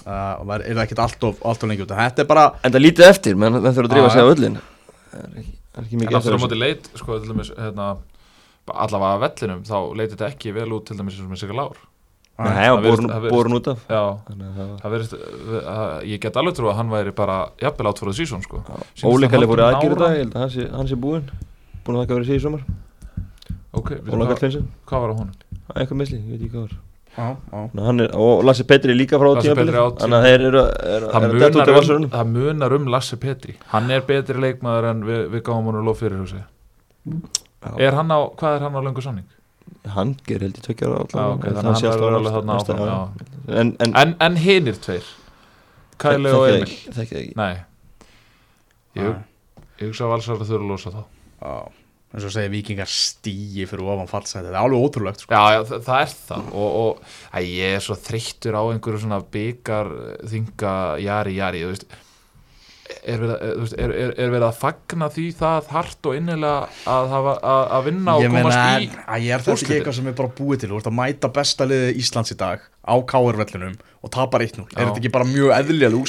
[0.04, 1.94] Uh, og er það ekkert allt of, allt of lengi út.
[1.96, 4.58] Þetta er bara, en það lítið eftir menn það þurfa að drífa sig á öllin
[5.14, 7.50] Það er ekki, það er ekki en mikið aftur á móti leit sko, til dæmis,
[7.56, 7.86] hérna,
[8.74, 11.80] allavega að vellinum þá leit þetta ekki vel út til dæmis og með Sigur Lár
[12.34, 15.12] Nei, Það það virðist- borun út af já, það var- það verist,
[15.70, 18.62] að, ég get alveg trú að hann væri bara jafnvel átt fyrir það sísón sko.
[18.66, 20.08] Sýnist Óli hann Kalli fór í halda aðgjörðu nára.
[20.08, 21.28] dag, ég held að hann sé, hann sé búinn
[21.84, 22.64] Búinn að verið síðan í sumar
[23.74, 25.34] hvað, Kall Finnsson, hvað var á honum?
[25.74, 26.74] Eitthvað misli, ég veit ekki hvað var
[27.14, 27.60] já, já.
[27.74, 29.70] Ná, hann er, Og Lassi Petri líka frá tímabilið.
[29.70, 33.16] Petri á Þannig að þeir eru eru- það eru að um, það munar um Lasse
[33.22, 33.54] Petri.
[33.70, 36.26] Hann er betri leikmaður en við, við gáum hann lof fyrir
[37.64, 37.70] Já.
[37.78, 39.28] er hann á, hvað er hann á löngu sanning?
[39.94, 41.12] hann ger held ég tökjar á að
[43.60, 45.04] en, en, en, en hinir tveir?
[46.00, 46.68] Kæli og Emil?
[46.68, 47.34] þekki það ekki.
[47.38, 47.54] Nei.
[48.98, 49.16] Ég,
[49.80, 51.02] ég hugsa að valsar þurfa að losa þá.
[51.44, 51.54] Já,
[52.14, 55.34] eins og segja vikingar stíi fyrir ofan fallsæti, það er alveg ótrúlegt sko.
[55.34, 56.50] Já, já það, það er það.
[56.54, 59.90] Og, og að ég er svo þreyttur á einhverju svona byggar
[60.30, 61.88] þinga jari jari, þú veist
[63.02, 66.16] er verið, að- þú veist, er, er, er verið að fagna því það hart og
[66.18, 69.76] innilega að, hafa, að, að vinna og Ég komast í að ég er þetta ekki
[69.78, 70.70] eitthvað sem er bara búið til?
[70.72, 74.88] Þú ert að mæta besta liðið Íslands í dag á KR-vellinum og tapar 1-0 Er
[74.88, 75.54] þetta ekki bara mjög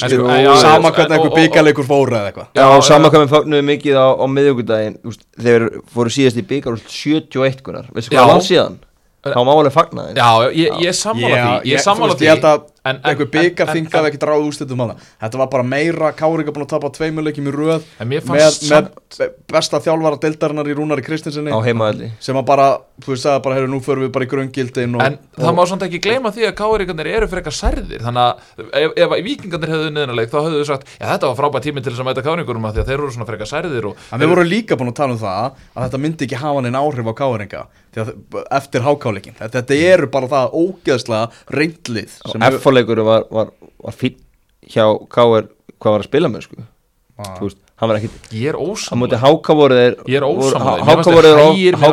[0.04, 2.50] sko, já, Sama hvernig einhver byggarleikur fóra eða eitthvað.
[2.52, 4.98] Já, Já, sama við fagnuðum mikið á, á miðugudaginn
[5.40, 8.78] þegar fóru síðast í byggar 71 gunar, veistu hvað langt síðan?
[9.26, 12.28] Þá má alveg fagna já, ég, ég er sammála því Ég er sammála því.
[12.28, 15.38] Ég en- en- einhver en- byggar en- þingað en- ekki dráð úrslitum á það Þetta
[15.42, 19.20] var bara meira Káringa búin að tapa tveimurleikjum í röð En mér með, með samt
[19.52, 21.52] besta þjálfara deildarinnar í Rúnari Kristinsinni
[22.20, 22.68] sem að bara,
[23.02, 25.64] þú veist að bara, heyrðu, nú förum við bara í gröngildin og, En það má
[25.68, 28.04] samt ekki gleyma því að káringarnir eru frekar særðir.
[28.06, 28.36] Þannig að
[28.82, 31.94] ef, ef vikingarnir hefðu neðanleik þá hefðu þau sagt Já þetta var frábært tími til
[31.94, 34.32] þess að mæta káringurum að því að þeir eru svona frekar særðir og En við
[34.34, 37.14] vorum líka búin að tala um það að þetta myndi ekki hafa neina áhrif á
[37.16, 42.18] káringa eftir hákáleikin þetta, þetta eru bara það ógeðslega reyndlið
[42.76, 43.52] hefur- F-leikur var, var,
[43.84, 44.18] var fín
[44.68, 45.48] hjá K.R.
[45.80, 46.66] hvað var að spila með sko.
[47.16, 47.38] Ah.
[47.40, 50.26] Þú veist, hann var ekkit Ég er ósamlega Háka voru þeir er
[50.84, 51.38] Háka voru þeir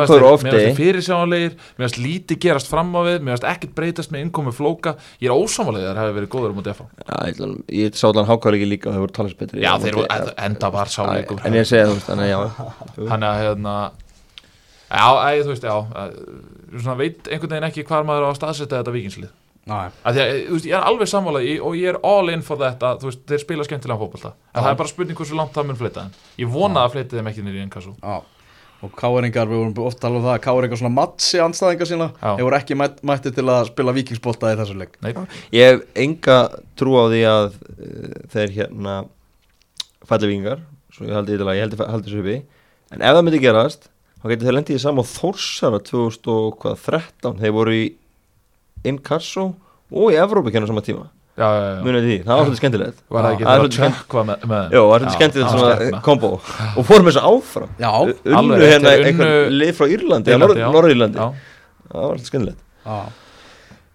[0.03, 3.47] voru Mér ofti finnst þeir fyrirsjáanlegir Mér finnst lítið gerast fram á við Mér finnst
[3.53, 4.97] ekkert breytast með innkomi flóka.
[5.23, 7.47] Ég er ósamlega þeir hafi verið góður um að defa Já,
[7.79, 10.71] ég sá allan Háka leiki líka og þeir voru talast betri Já þeir voru enda
[10.75, 12.39] var sáleikur En ég segja þú veist, þannig já.
[12.99, 13.77] Þannig að hérna
[14.91, 15.07] Já,
[15.47, 19.31] þú veist, já veit einhvern veginn ekki hvar maður á að staðsetja þetta vikingslið.
[19.71, 20.17] Að að,
[20.49, 23.07] þú veist, ég er alveg sammála í og ég er all in for þetta, þú
[23.09, 26.03] veist, þeir spila skemmtilega fótbolta, en það er bara spurning hversu langt það mun fleita
[26.41, 28.17] ég vona að fleita þeim ekki nýri í ennkassu, Já.
[28.83, 32.77] og káringar, við vorum ofta alveg það að káringar svona matsi anstæðinga sína hefur ekki
[32.81, 34.99] mætt, mætti til að spila vikingsbolta í þessu leik.
[35.05, 35.13] Nei,
[35.55, 36.37] Ég hef enga
[36.75, 38.99] trú á því að uh, þeir hérna
[40.11, 40.59] falli vingar,
[40.91, 42.37] svo ég haldi eitthvað ég haldi, haldi þessu uppi,
[42.91, 43.87] en ef það myndi gerast
[44.19, 47.83] þá getur þeir lendið í sama þórsara 2013, þeir voru í
[48.89, 49.45] Inkasso
[49.93, 53.01] og í Evrópakennum sama tíma, já, já, já, munið því það var svolítið skemmtilegt.
[53.13, 55.53] Var það ekki það er að tjökkva með, með Jó, það var svolítið Já, skemmtilegt
[55.53, 56.31] svona kombo.
[56.77, 57.71] Og fórum þessu áfram.
[57.83, 60.67] Já, unnu alveg hérna þeir einhver unnu- lið frá Írlandi, Írlandi, já.
[60.73, 61.27] Norður-Írlandi já,
[61.93, 62.61] það var svolítið skemmtilegt.
[62.83, 62.99] Já.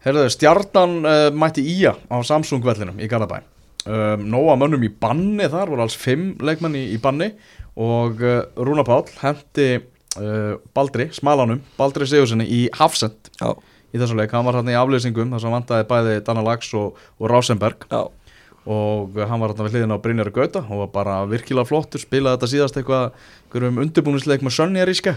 [0.07, 3.41] Heyrðu, stjarnan uh, mætti Ía á Samsung vellinum í Garðabæ.
[3.89, 7.33] Um, Nóa mönnum í banni þar voru alls fimm leikmenn í, í banni.
[7.79, 13.53] Og uh, Rúna Páll hendi uh, Baldri, smalanum Baldri Sigurssoni í Hafsend Já,
[13.95, 16.99] í þessu leik, hann var hann í afleysingum þar sem vantaði bæði Dana Lax og,
[17.19, 18.03] og Rásenberg já,
[18.69, 22.37] og hann var hann við hliðina á Brynjar Gauta og var bara virkilega flottur, spilaði
[22.37, 23.11] þetta síðast eitthvað
[23.49, 25.17] einhverjum undirbúnisleik með Sönjaríska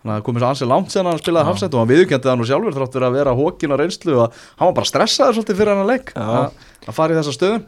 [0.00, 1.50] þannig að það komið svo ansið langt sen að hann spilaði Já.
[1.50, 4.38] hafsend og hann viðurkendi það nú sjálfur þrátt fyrir að vera hókin á reynslu og
[4.56, 6.24] hann var bara stressaður svolítið fyrir hann leik Já.
[6.24, 7.66] að, að fara í þessa stöðum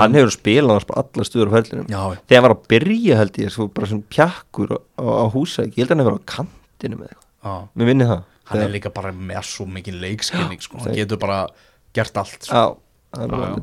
[0.00, 3.40] hann hefur spilað hans bara alla stuður á Já, þegar hann var að byrja held
[3.42, 7.00] ég bara sem pjakkur á, á, á húsæk ég held að hann hefur á kantinu
[7.00, 7.54] með já.
[7.74, 10.78] mér minni það hann er líka bara með svo mikið leikskilning sko.
[10.84, 11.46] hann getur bara
[11.94, 12.54] gert allt sko.
[12.54, 12.76] já,
[13.18, 13.62] hann já.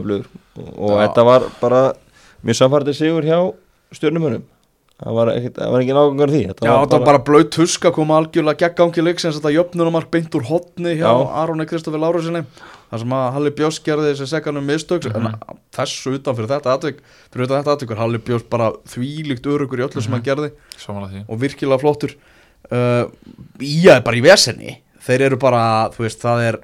[0.00, 1.84] öflugur og, þetta var bara
[2.44, 3.38] mjög samfærdir sigur hjá
[3.94, 4.42] stjórnumönum
[5.04, 7.90] það var, ekkit, það var engin ágangar því þetta Já, þetta var bara blöð tuska
[7.92, 11.24] koma algjörlega gegn gangi leiksins þetta jöfnunumark beint úr hotni hjá Já.
[11.42, 12.44] Aróni Kristoffer Lárusinni
[12.92, 15.26] þar sem að Halli Bjós gerði þessi sekanum mistök Mhm.
[15.26, 17.02] en þessu utan fyrir þetta atvik
[17.34, 20.14] fyrir þetta atvik var Halli Bjós bara þvílíkt örugur í öllu sem Mhm.
[20.14, 22.14] hann gerði samanlega og virkilega flottur
[22.70, 23.04] uh,
[23.60, 26.60] Ía er bara í vesenni þeir eru bara, þú veist, það er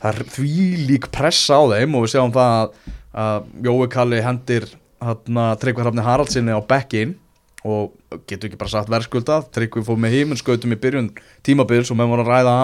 [0.00, 0.56] það er því
[0.88, 2.74] lík pressa á þeim og við sjáum það að
[3.16, 4.68] uh, Jói Kalli hendir
[5.02, 7.16] hérna Tryggvarrafni Haraldsinni á bekkin
[7.66, 7.94] og
[8.28, 11.10] getur ekki bara sagt verðskuldað Tryggvi fóð með hímun, skautum í byrjun
[11.46, 12.56] tímabils og með voru að ræða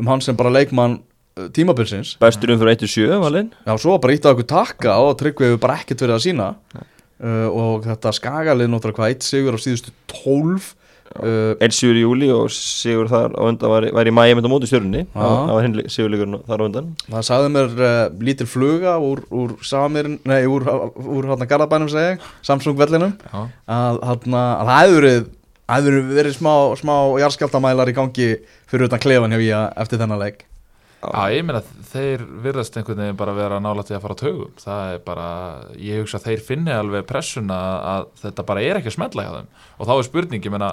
[0.00, 0.98] um hann sem bara leikmann
[1.38, 2.16] eh, tímabilsins.
[2.22, 6.04] Besturinn fyrir 1-7 valinn Já, svo bara íttað okkur takka og Tryggvi hefur bara ekkert
[6.04, 6.82] verið að sína uh,
[7.20, 10.72] eh, og þetta skagalið náttúrulega hvað 1 sigur á síðustu 12
[11.08, 14.68] Eh, Elsjúri júli og Sigur þar á undan var, var í mæja mynd á móti
[14.68, 16.90] stjórnni það var henni Sigurleikur þar á undan.
[17.08, 17.94] Það sagði mér uh,
[18.28, 20.68] lítil fluga úr, úr Samirn, nei úr,
[21.00, 25.24] úr hátna Garabænum segja, Samsung vellinum að hátna, að það hefur verið
[25.68, 26.94] það hefur verið smá, smá
[27.24, 28.28] jarskjaldamælar í gangi
[28.68, 30.44] fyrir utan klefan hjá ég eftir þennan legg
[30.98, 31.60] Já, ég meina
[31.92, 34.54] þeir virðast einhvern veginn bara vera nála til að fara á taugum.
[34.58, 35.26] Það er bara,
[35.78, 37.58] ég hugsa að þeir finni alveg pressuna
[37.92, 39.48] að þetta bara er ekki að smetla hjá þeim.
[39.78, 40.72] Og þá er spurning, ég meina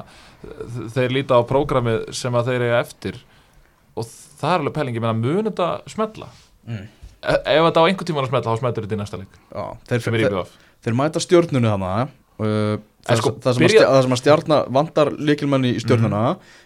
[0.96, 3.22] þeir líta á prógramið sem að þeir eiga eftir
[3.96, 6.32] og það er alveg pæling, ég meina mun þetta smetla
[6.66, 6.88] Mm.
[7.22, 9.36] e ef þetta á einhvern tíma að smetla þá smetur þetta í næsta leik.
[9.86, 13.90] Þeir, þeir, þeir mæta stjórnunu þannig uh, En það, sko, það, sem að byrja- stja-
[13.96, 16.24] það sem að stjarnar vandar líkilmenni í stjörnuna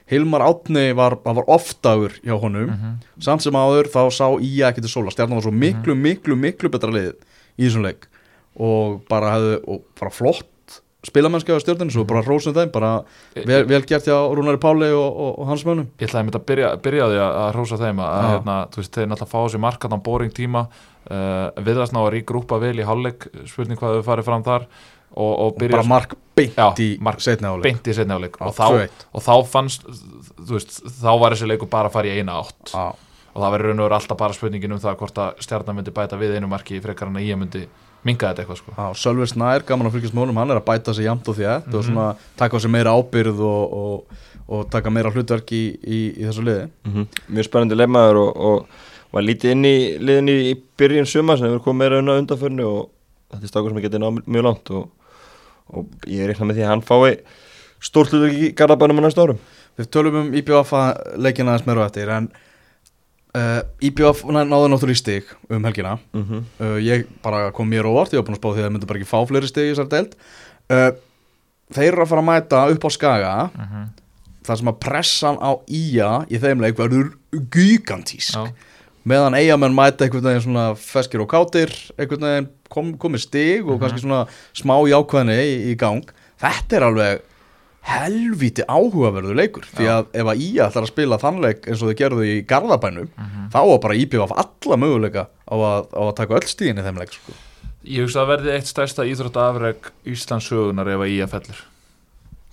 [0.10, 2.70] Hilmar Átni var, var oftagur hjá honum.
[2.70, 2.94] Mhm.
[3.22, 5.12] samt sem áður þá sá Ía ekki til sóla.
[5.14, 7.14] Stjarnar var svo miklu, miklu, miklu betra lið
[7.60, 8.08] í þessum leik.
[8.60, 10.48] Og bara hefðu, og bara flott
[11.06, 15.08] spilamennski á stjörnunni, svo bara rósum þeim bara vel, vel gert hjá Rúnari Páli og,
[15.16, 15.88] og, og hans mönnum.
[15.98, 18.28] Ég ætlaði einmitt að byrja, byrja því að, að hrósa þeim að, Já.
[18.34, 20.66] hérna, þú veist, þeir náttúrulega fá sér markaðan boring tíma.
[21.10, 24.66] Uh, viðast ná að rígrúpa vel í hálfleik spurning hvað þau farið fram þar
[25.16, 29.06] og, og bara mark beint í mark setni áleik og, þá, 2-1.
[29.14, 29.86] og þá fannst
[30.50, 32.86] veist, þá var þessi leikur bara að fara í eina átt Já,
[33.34, 35.92] og það verður raun og veru alltaf bara spurningin um það hvort að stjarnan myndi
[35.96, 37.66] bæta við einu marki frekar en að ég myndi
[38.08, 38.74] minga þetta eitthvað sko.
[38.96, 41.66] Sölvi Snær, gaman að fylgjast með honum, hann er að bæta sig jamt og þétt
[41.68, 41.76] Mhm.
[41.76, 42.06] og svona
[42.40, 46.46] taka á sig meira ábyrð og, og, og taka meira hlutverk í, í, í þessu
[46.48, 46.70] liði.
[46.88, 47.08] Mhm.
[47.36, 51.66] Mjög spennandi leifmaður og, og var lítið inn í liðinni í byrjun suma sem hefur
[51.68, 52.90] komið meira unna undanförnu og
[53.34, 54.88] þetta er stákur sem getið náð mjög langt og,
[55.74, 57.20] og ég reiknað með því að hann fái
[57.80, 59.40] stórt hlutur í garðabænum á næsta árum
[59.80, 60.72] Við tölum um IBF
[61.16, 62.26] leikina aðeins meira á eftir en
[63.38, 65.98] uh, IBF náði náttúrulega í stig um helgina.
[66.12, 66.42] mm -hmm.
[66.60, 68.88] Uh, ég bara kom mér óvart, ég var búin að spá því að það myndi
[68.88, 70.16] bara ekki fá fleiri stig í þessar deild.
[70.70, 70.92] Uh,
[71.72, 73.50] þeir eru að fara að mæta upp á skaga
[74.44, 77.14] þar sem að pressan á ía í þeim leik verður
[77.52, 78.36] gigantísk.
[78.36, 78.54] Já.
[79.04, 83.82] meðan eigamenn mæta einhvern veginn svona feskir og kátir einhvern veginn kom, komið stig og
[83.82, 84.26] kannski svona
[84.58, 86.06] smá jákvæðni í, í gang.
[86.40, 87.26] Þetta er alveg
[87.90, 92.00] helvíti áhugaverður leikur því að ef að Ía ætlar að spila þannleik eins og þau
[92.02, 93.08] gerðu í Garðabænum
[93.54, 97.00] þá var bara IBF alla möguleika á að, á að taka öll stíðin í þeim
[97.00, 97.36] leik sko.
[97.88, 101.62] Ég hugsa að verði eitt stærsta íþrótt afreg Íslands sögunar ef að ég fellur.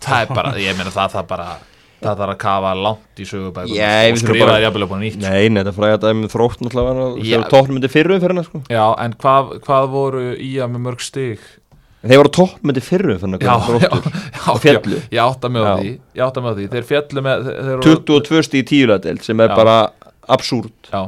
[0.07, 1.49] Það er bara, ég meina það það bara
[2.03, 5.21] það þarf að kafa langt í sögubækum Já, og skrifa þær jafnvel upp á nýtt
[5.23, 8.63] Nei, þetta dæmi þrótt náttúrulega þegar toppmyndi fyrru fyrir hann sko.
[8.73, 11.47] Já, en hvað, hvað voru í að með mörg stig?
[12.07, 13.55] Þeir voru toppmyndi fyrru fyrir já,
[14.53, 14.99] Og féllu.
[15.11, 15.77] Ég átta á Já.
[15.81, 19.25] því Ég átta á því Þeir fjallu með þeir, þeir voru, 22 stíð í tíuladeild
[19.27, 19.57] sem er Já.
[19.57, 19.77] bara
[20.37, 21.03] absúrt Já,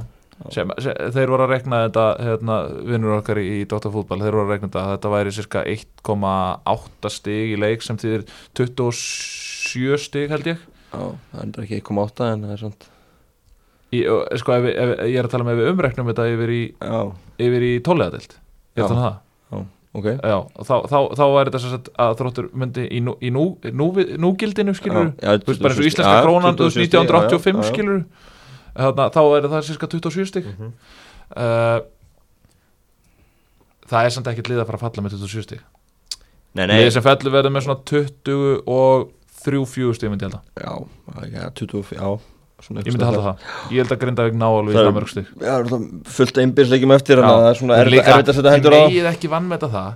[0.54, 2.56] sem, sem, þeir voru að rekna þetta hérna,
[2.88, 5.64] vinnur okkar í, í Dóttar fútbol þeir voru að rekna þetta að þetta væri cirka
[5.74, 8.26] 1,8 stig í leik sem þýðir
[8.58, 12.66] 27 stig held ég Já, það er ekki 1,8 en það er
[14.12, 16.62] og, sko, ef, ef, ég er að tala með ef við umreknum þetta yfir í,
[17.48, 18.88] yfir í tóliðadild ég er Já.
[18.92, 19.66] um það
[19.98, 20.08] ok.
[20.20, 23.86] Já, þá, þá, þá er þetta sagt að þróttur myndi í, nú, í nú, nú,
[24.20, 26.98] núgildinu skilur Já, þú veist bara eins og 26 íslenska krónan þú 26 veist, stig,
[26.98, 27.72] já, já, 1985 já, já.
[27.72, 28.02] skilur
[28.78, 30.48] Þarna, þá er það cirka 27 stig.
[30.52, 30.72] Mhm.
[31.34, 31.80] uh,
[33.88, 35.64] það er samt ekkert lið að fara að falla með 27 stig.
[36.56, 39.08] Nei, nei, lið sem fellur verður með svona 20 og
[39.44, 40.42] 3-4 stig myndi ég halda.
[40.58, 40.72] Já,
[41.32, 42.08] já, 20, já
[42.64, 43.46] svona ég myndi halda það.
[43.70, 45.26] Ég held að Grindavík ná alveg í Það er- það mörg stig.
[45.38, 45.64] Já, er
[46.16, 48.78] fullt einbyrðsleikjum eftir að það er svona Og erfitt líka, erfitt að setja hendur á
[48.78, 49.92] þið megið ekki vannmeta það.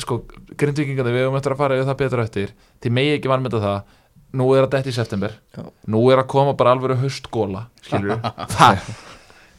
[0.00, 0.16] Sko,
[0.60, 2.50] grindvíkingandi, við höfum eftir að fara yfir það betur eftir,
[2.82, 3.78] þið megið ekki vannmeta það.
[4.40, 5.32] Nú er að detti í september.
[5.56, 5.62] Já.
[5.90, 8.20] nú er að koma bara alveg höstgóla skilur
[8.58, 8.78] það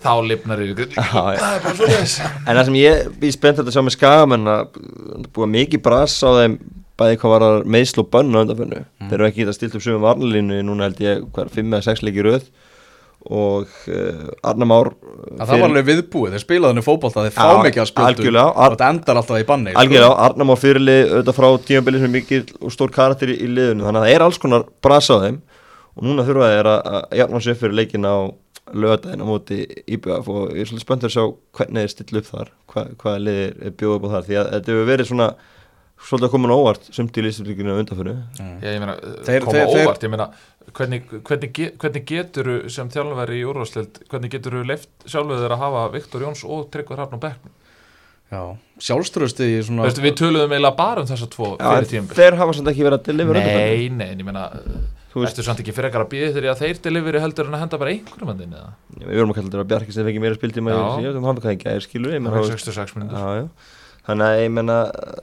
[0.02, 1.42] þá lifnar yfir er
[2.48, 4.80] En það sem ég er spennt að sjá með skagamenn að
[5.36, 6.56] búa mikið brass á þeim
[7.00, 10.04] bæði hvað var meðsl og bönn á undanfennu þeir eru ekki getað stilt upp sögum
[10.06, 12.52] varnalínu núna held ég hvað 5 eða 6 leiki í röð.
[13.22, 17.44] Og uh, Arna Már að það var alveg viðbúið, þeir spilaðu henni fótbolta þeir fá
[17.44, 19.82] Já, mikið að spiltu og þetta endar alltaf í banni sko.
[19.84, 23.52] algjörlega Arna Már fyrirlið auðvitað frá tímabili sem er mikið og stór karakter í, í
[23.52, 23.86] liðinu.
[23.86, 25.38] Þannig að það er alls konar brass á þeim.
[25.92, 28.18] Og núna þurfa þeir að, að jafna sér fyrir leikin á
[28.72, 31.24] lögadaginn á móti IBF og ég er svolítið spenntur að sjá
[31.60, 34.28] hvernig þeir stilla upp þar hvað, hvað liðir er bjóð upp á þar.
[34.28, 35.30] Því að þetta hefur verið svona
[36.02, 38.18] svolítið að koma á óvart sumt í lýstumlíkinu á undanfyrir
[38.66, 38.96] ég meina,
[39.28, 40.28] Þeir- koma óvart ég meina,
[40.74, 45.84] hvernig, hvernig, hvernig getur sem þjálfari í úrvarsleild hvernig getur leift sjálfur þeir að hafa
[45.96, 47.54] Viktor Jóns og Tryggvar Hrafn á bekknum?
[48.32, 48.42] Já,
[48.80, 52.16] sjálfströsti í svona Veistu, við töluðum eiginlega bara um þessa tvo fyrir tímabil.
[52.16, 54.46] þeir hafa samt ekki verið að deliver Nei, nei, en ég meina
[55.12, 57.64] Þú veist- Ertu samt ekki fyrir ekkar að býða þegar þeir deliveri heldur en að
[57.66, 58.70] henda bara einhverjum að þinn eða?
[59.02, 60.80] við vorum að kalla þetta að Bjarki sem fengi meira spiltíma Já.
[61.04, 63.28] ég veit um hann hvað ekki er skilur ég Það var þá- 66 minnur já,
[63.42, 63.48] já.
[64.08, 64.78] Þannig að ég menna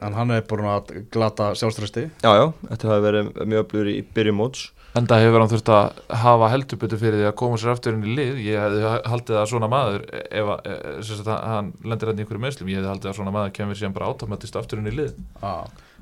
[0.06, 4.02] en hann er búin að glata sjálfströsti já já þetta hafi verið mjög öflugur í
[4.14, 4.68] byrjum móts.
[4.96, 8.14] Enda hefur hann þurft að hafa heldubutu fyrir því að koma sér aftur inn í
[8.16, 8.38] lið.
[8.46, 12.24] Ég hefði haldið að svona maður ef að, e, sem sagt, hann lendir hann í
[12.24, 14.94] einhverju meðslum Ég hefði haldið að svona maður kemur síðan bara automatist aftur inn í
[14.96, 15.12] lið.
[15.42, 15.52] Já,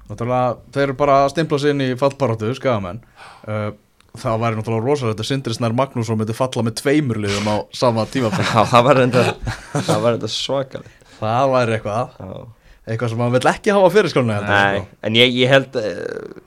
[0.07, 3.03] náttúrulega þeir eru bara að stimpla sig inn í fallbaróttu, skagamenn
[3.51, 3.71] uh,
[4.17, 8.07] það væri náttúrulega rosalegt að Sindri Snær Magnússon myndi falla með tveimur liðum á sama
[8.09, 9.27] tíma já það var enda
[9.75, 10.87] það svakar
[11.19, 12.15] það væri eitthvað.
[12.23, 16.39] Já eitthvað sem hann vill ekki hafa fyrir skólinu Nei, en ég, ég held uh,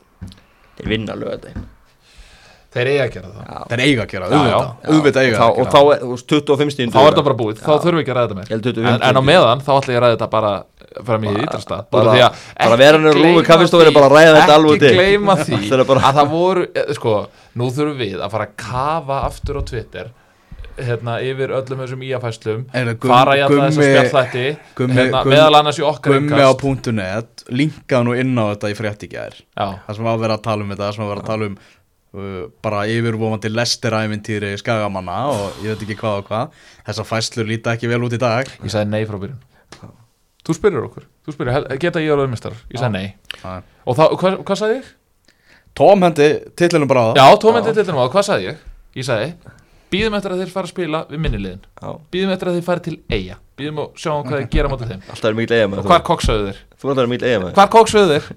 [0.79, 1.67] þeir vinna lögadaginn
[2.69, 3.45] Þeir eiga að gera það.
[3.49, 3.61] Já.
[3.69, 4.57] þeir eiga að gera, Já, já.
[4.59, 4.91] auðvitað.
[4.93, 7.23] auðvitað eiga þá, að og gera þá er þú veist, 25 stíðin Þá er þetta
[7.25, 9.71] bara búið, þá þurfum við ekki að ræða þetta 25 en, en á meðan þá
[9.79, 10.51] ætla ég að ræða þetta bara
[11.09, 12.29] fram í ídrasta bara-
[12.61, 14.85] bara vera hann í rúmi kaffistofunni, bara ræða þetta alveg í.
[14.85, 17.15] ekki gleyma því Það er bara- að það voru, eh, sko,
[17.57, 20.13] nú þurfum við að fara að kafa aftur á Twitter
[20.87, 22.61] hérna yfir öllum þessum íafæslum
[23.03, 24.45] fara í alla þessa Gummi- spjallhætti
[24.99, 26.51] hérna, meðal annars í okkar Gummi á
[26.95, 29.35] .net linkaði nú inn á þetta í frétt í gær.
[29.57, 31.25] Já, það sem var að vera að tala um þetta það sem var að vera
[31.25, 36.57] að tala um uh, bara yfirvofandi lesterævintýri skagamanna og ég veit ekki hvað og hvað.
[36.89, 38.49] Þessar fæslur líta ekki vel út í dag.
[38.63, 39.39] Ég sagði nei frá byrjun.
[40.49, 43.59] Þú spyrir okkur, þú spyrir, geta ég alveg mistar ég sagði nei, Já.
[43.85, 44.87] og þá, hvað, hvað sagði ég?
[45.77, 47.19] Tom hendi titlinum bara á það.
[47.19, 48.63] Já, tómyndi til þennum á, hvað sagði ég?
[48.97, 49.27] ég sagði,
[49.89, 52.83] býðum eftir að þeir fara að spila við minnilegin, Já, býðum eftir að þeir fara
[52.85, 55.01] til eiga býðum og sjáum hvað þeir gera mótið þeim.
[55.09, 56.59] Alltaf er mikil eiga með og hvar koksaðu þeir?
[56.79, 58.27] Þú alltaf mikil eiga með hvar koksaðu þeir?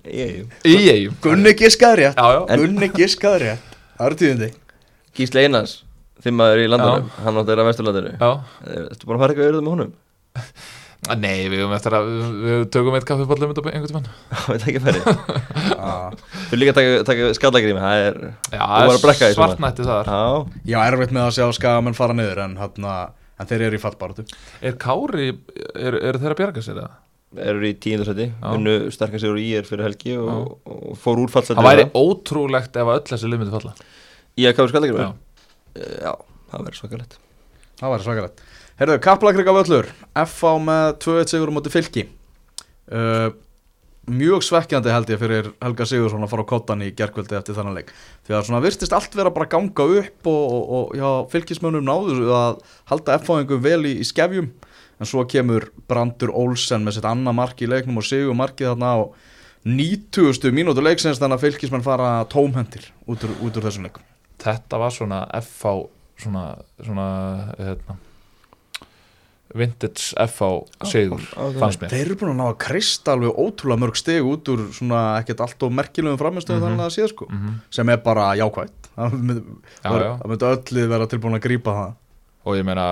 [0.66, 2.18] í eigum Gunni giskaði rétt.
[2.18, 3.76] Já, já, En- Gunni giskaði rétt.
[3.98, 4.48] Það eru tíðindi.
[5.14, 5.74] Gísli Einars,
[6.24, 8.14] þeim maður í landunum Hann átti að vera á vesturlandinu.
[8.16, 8.30] Já.
[8.88, 9.92] Ertu bara að fara eitthvað auðvitað með honum?
[11.10, 14.04] Ah, Nei, við höfum eftir að við, við tökum eitt kaffibóll um þetta einhvern tímann.
[14.52, 15.00] Veit ekki að færi
[15.72, 15.94] Já,
[16.52, 18.18] Þú líka að taka, taka skallagrími Það er
[18.54, 18.66] Já,
[19.00, 19.30] svona.
[19.34, 20.10] svartnætti þar.
[20.12, 20.20] Já,
[20.70, 22.92] Já, erfitt með að sjá skagamenn fara niður en, hana,
[23.42, 24.26] en þeir eru í fallbaratu
[24.62, 25.26] Er Kári,
[25.74, 26.92] er, er þeir að bjarga sér eða?
[27.32, 28.26] eru í tíundarsæti.
[28.44, 32.76] Unnu sterkast sér úr ír fyrir helgi og, og fór úr fallsæti Það væri ótrúlegt
[32.76, 33.72] ef að öll þessi lið myndi falla.
[34.36, 35.06] Í að kára skallagrími?
[35.08, 36.12] Já, Já,
[36.52, 37.16] það verður svakalegt.
[37.80, 38.42] Það væri svakalegt
[38.80, 39.88] Herðu, Kaplakrika völlur.
[40.16, 42.06] FH með 2-1 sigur á móti fylki.
[42.92, 43.32] Uh,
[44.11, 47.76] Mjög svekkjandi held ég fyrir Helga Sigursson að fara á kottan í gerkvöldi eftir þannig
[47.76, 47.92] leik.
[48.26, 52.24] Því að svona virtist allt vera bara ganga upp og, og, og já, fylkismönnum náður
[52.35, 52.58] að
[52.90, 54.50] halda FH-ingum vel í, í skefjum.
[54.98, 58.90] En svo kemur Brandur Olsen með sitt annað mark í leiknum og sigur markið þarna
[58.90, 59.00] á
[59.62, 60.50] 90.
[60.50, 64.02] mínútu leiksins þannig að fylkismenn fara tómhendir út úr, út úr þessum leikum
[64.42, 65.74] þetta var svona FH
[66.18, 66.46] svona,
[66.82, 67.06] svona
[67.58, 67.96] hérna,
[69.54, 70.50] vintage FH
[70.88, 71.20] sigur,
[71.60, 74.62] fannst mér Þeir eru búin að ná að krist alveg ótrúlega mörg steg út úr
[74.72, 76.68] svona ekkert allt og merkilegum framistöðu Mhm.
[76.68, 81.44] þannig að séð sko mm sem er bara jákvætt það myndi, öllið vera tilbúin að
[81.48, 81.92] grípa það
[82.44, 82.86] og ég meina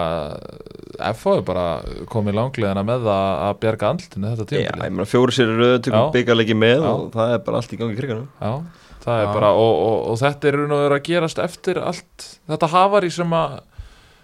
[1.12, 1.64] FH er bara
[2.10, 5.80] komið langleðina með að bjarga andlutinu þetta Já, tímabili ég meina fjóri sér röðu.
[5.88, 6.90] Tökum byggarleiki með Já.
[6.92, 8.52] og það er bara allt í gangi í kriganum Já,
[9.02, 9.32] það er Já.
[9.34, 13.10] bara og, og, og þetta er raun og verið að gerast eftir allt þetta hafari
[13.10, 13.58] sem að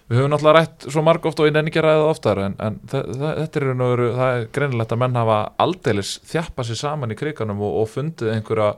[0.09, 2.79] við höfum náttúrulega rætt svo marg oft og ég nenni ekki það oftar en, en
[2.87, 7.11] þe- þe- þetta er verið það er greinilegt að menn hafa aldeilis þjappa sér saman
[7.11, 8.69] í kriganum og, og fundið einhverja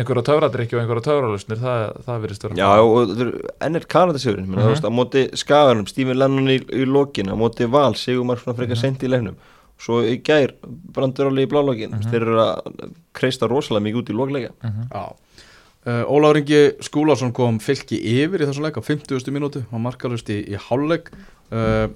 [0.00, 3.30] einhverja töfradrykki og einhverja töfralusnir það, það virðist vera Já, og er
[3.66, 4.68] ennir Kanadasjörun mm Mhm.
[4.70, 4.88] -hmm.
[4.88, 8.80] á móti Skaganum, Stephen Lennon í, í lokin á móti Val, Sigurmar svona frekar Mhm.
[8.80, 9.34] sent í leiknum
[9.78, 10.52] svo í gær,
[10.92, 12.10] brandur alveg í blálókin Mhm.
[12.10, 14.88] þeir eru að kreista rosalega mikið út í lokleika Mhm.
[14.92, 15.12] Já
[15.86, 19.30] uh, Ólafur Ingi Skúlason kom fylki yfir í þessum leik á 50.
[19.34, 21.10] mínútu og markalust í, í hálfleik
[21.52, 21.88] uh,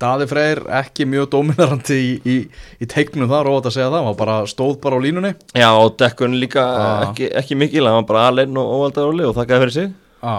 [0.00, 2.34] Daði Freyr ekki mjög dominarandi í, í,
[2.78, 5.96] í teiknum þar og að segja það, hann bara stóð bara á línunni Já, og
[5.98, 7.02] dekkun líka Ah.
[7.08, 9.90] ekki, ekki mikil, hann var bara alinn og óvaldar áli og þakkaði fyrir sig
[10.22, 10.36] Já,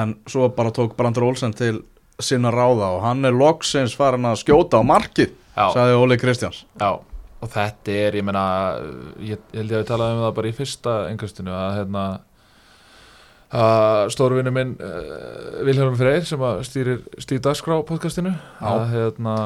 [0.00, 1.82] en svo bara tók Brandur Olsen til
[2.18, 5.68] sinna ráða og hann er loksins farin að skjóta á markið, Já.
[5.76, 6.64] sagði Óli Kristjáns.
[6.80, 6.96] Já,
[7.38, 8.44] og þetta er, ég meina
[9.22, 12.06] ég, ég held ég að við talaði um það bara í fyrsta engastinu að hérna
[13.48, 19.36] að stórvinni minn uh, Vilhelm Freyr sem að stýrir Steve Dagskrá podcastinu að hérna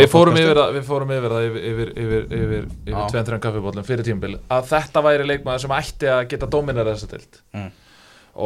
[0.00, 4.08] við fórum yfir við fórum yfir það yfir, yfir, yfir, yfir, yfir tveim-þrjum kaffibóllum fyrir
[4.08, 7.68] tímabil að þetta væri leikmaður sem ætti að geta dóminar þessa tilt Mm.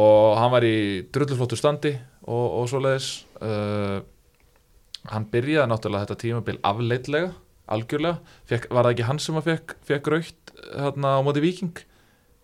[0.01, 0.75] og hann var í
[1.11, 1.93] drulluflóttu standi
[2.27, 3.07] og, og svoleiðis
[3.43, 4.01] uh,
[5.11, 7.31] hann byrjaði náttúrulega þetta tímabil afleitlega
[7.77, 8.19] algjörlega,
[8.51, 11.83] fekk, var það ekki hann sem að fekk, fekk raukt hérna á móti viking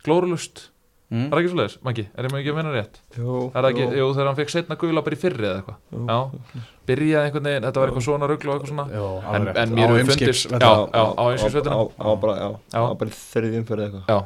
[0.07, 0.69] glórulust,
[1.07, 1.29] Mm.
[1.31, 2.97] var það ekki svoleiðis, Maggi, er ég með ekki að menna rétt?
[3.15, 5.77] Jú, er það ekki, jú, þegar hann fekk setna gula bara í fyrri eða eitthvað,
[6.11, 8.85] já, byrjaði einhvern veginn þetta var eitthvað svona rugl og eitthvað svona.
[8.91, 10.59] Jó, en, en mér hefur fundist velli.
[10.67, 14.11] já, já, á einskjöfsveitinu á, á, bara, þriðjum fyrir eitthvað.
[14.11, 14.19] Já,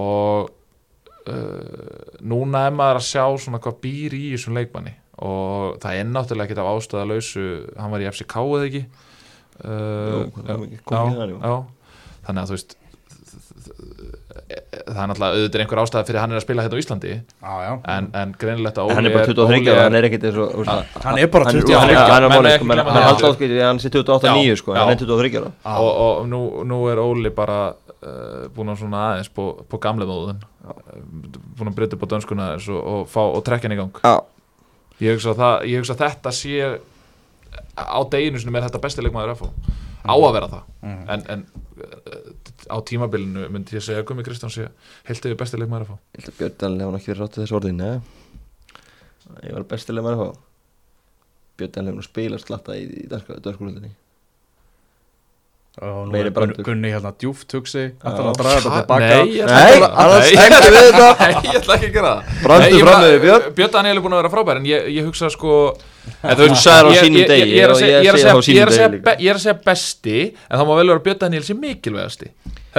[0.00, 0.48] og
[1.28, 4.94] uh, núna er maður að sjá svona hvað býr í þessum leikmanni.
[5.28, 7.44] Og það er náttúrulega ekkert af ástæða lausu,
[7.76, 8.82] hann var í FCK eða ekki
[12.26, 12.76] þannig að þú veist
[14.88, 17.14] það er náttúrulega auðvitað einhver ástæða fyrir hann er að spila hérna á Íslandi.
[17.94, 20.38] En, en greinilegt að En hann er bara 23 Óli ára, hann er ekkert eins
[20.40, 20.70] og
[21.04, 24.76] Hann er bara hann, 23 já, hann, er sko, menn- gleyma hann sé 28-9 sko,
[24.78, 25.52] hann er 23 ára.
[25.52, 25.74] Já.
[25.74, 30.08] og, og nú, nú er Óli bara uh, búin að svona aðeins på, på gamle
[30.08, 30.40] móðun
[31.58, 34.00] búin að breyta upp á dönskuna og, og, fá, og trekja hann í gang.
[34.04, 34.14] Já,
[35.04, 36.72] ég hugsa, að það, ég hugsa að þetta sé
[37.86, 39.76] á deginu sinum er þetta besti leikmaður FH
[40.08, 40.66] á að vera það.
[40.82, 41.04] Mhm.
[41.14, 41.46] en, en
[41.84, 44.68] uh, á tímabilinu myndi ég segja Gumi Kristján sé
[45.08, 47.58] heilt yfir besti leikmaður FH ég held að Björn Daniel hefur ekki verið rátt þessu
[47.60, 47.82] orðin
[49.28, 50.44] Nei, ég var bestilega maður að fá
[51.58, 53.94] Björn Daniel hefur nú spilað slatta í, í nú
[55.78, 56.64] Meiri er brandur.
[56.66, 57.84] Gunni hérna djúft hugsi.
[58.02, 60.58] Ætlar að draga þetta tilbaka Nei, ég ætla Nei, ekki að gera það.
[60.58, 61.10] ekki við þetta.
[61.22, 62.32] Nei, ég ætla ekki að gera það.
[62.42, 63.46] Brandur Nei, ég fram meina, með þig, Björn.
[63.60, 65.52] Björn Daniel er búin að vera frábær En ég, ég hugsa sko
[66.08, 68.24] Þú sagðir á ég- sínum ég- degi Ég að og segja- ég ég að segi
[68.24, 70.18] segja- á sínum ég er að degi ég er að segja besti
[70.48, 72.28] En það má vel vera að Björn Daniel sé mikilvægasti.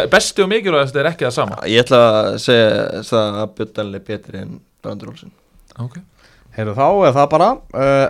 [0.10, 1.56] Besti og mikilvægasti er ekki það sama.
[1.70, 5.32] Ég ætla að segja það að Björn Daniel er betri en Brandur Olsen.
[5.80, 6.00] Ok.
[6.58, 8.08] Heyrðu þá er það bara uh,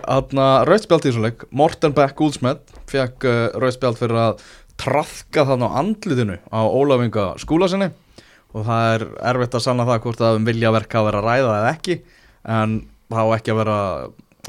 [3.60, 4.04] Rauðspjald í
[4.80, 7.90] að trafka þarna á andlitinu á Ólafinga skúla sinni
[8.56, 11.56] og það er erfitt að sanna það hvort það um viljaverk að vera að ræða
[11.60, 11.98] eða ekki
[12.50, 12.76] en
[13.12, 13.78] það á ekki að vera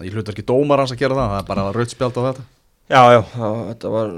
[0.00, 2.44] ég hlutur ekki dómar hans að gera það það er bara rauðspjald á þetta.
[2.90, 3.20] Já, já,
[3.70, 4.14] þetta var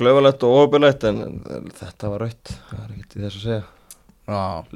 [0.00, 3.62] klöfulegt og ofurlegt en, en þetta var raut það er ekkert í þess að segja.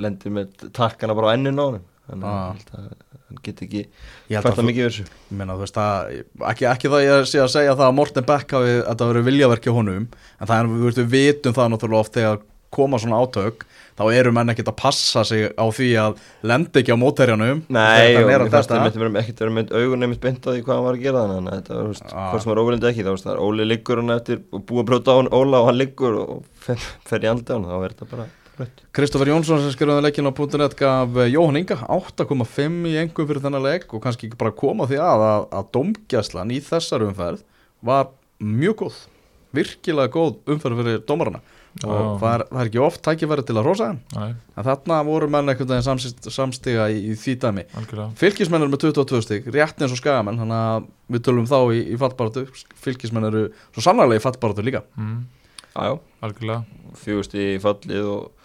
[0.06, 3.13] Lendi með takkana bara á ennin á hann þannig Já.
[3.34, 3.82] Að ég að hann get ekki
[4.30, 6.16] ég fært að mikið Ég meina, þú veist, það,
[6.52, 9.72] ekki, ekki það ég sé að segja það að Morten Beck hafi þetta verið viljaverki
[9.72, 12.42] á honum en það er, við, vitum það náttúrulega oft þegar
[12.74, 13.64] koma svona átök
[13.94, 16.16] þá eru menn ekkert að passa sig á því að
[16.50, 17.62] lenda ekki á mótherjanum.
[17.70, 20.74] Nei, og að fannst testa það ekkert vera mynd augun einmitt beint á því hvað
[20.74, 22.24] hann var að gera þannig að þetta var, Já.
[22.32, 24.88] hvort sem var óviljandi ekki þá veist það, Óli liggur hann eftir og búið að
[24.90, 28.10] brjóta á hann Óla og hann liggur og fer, fer í hann, þá verður þetta
[28.16, 28.26] bara
[28.58, 33.28] raut Kristoffer Jónsson sem skrifaði leikin á .net gaf eh, Jóhann Inga 8,5 í engum
[33.30, 37.06] fyrir þennan leik og kannski ekki bara koma því að að, að domgjæslan í þessar
[37.08, 37.42] umferð
[37.84, 39.02] var mjög góð.
[39.54, 41.42] Virkilega góð umferð fyrir dómarana.
[41.82, 42.18] Og Já.
[42.20, 45.50] það er, það er ekki oft tækifæri til að rosa Nei, en þarna voru menn
[45.82, 47.64] samsist, samstiga í, í því dæmi.
[47.80, 48.14] Algjörlega.
[48.20, 50.86] Fylgismenn eru með 22 stig, rétt eins og skagamenn þannig að
[51.16, 52.44] við tölum þá í, í fallbaratu
[52.84, 53.42] fylgismenn eru
[53.74, 54.84] svo sannarlega í fallbaratu líka.
[54.94, 55.18] Mm,
[55.74, 55.98] Jájá,
[56.28, 56.80] Algjörlega.
[57.02, 58.43] Fjögust í fallið og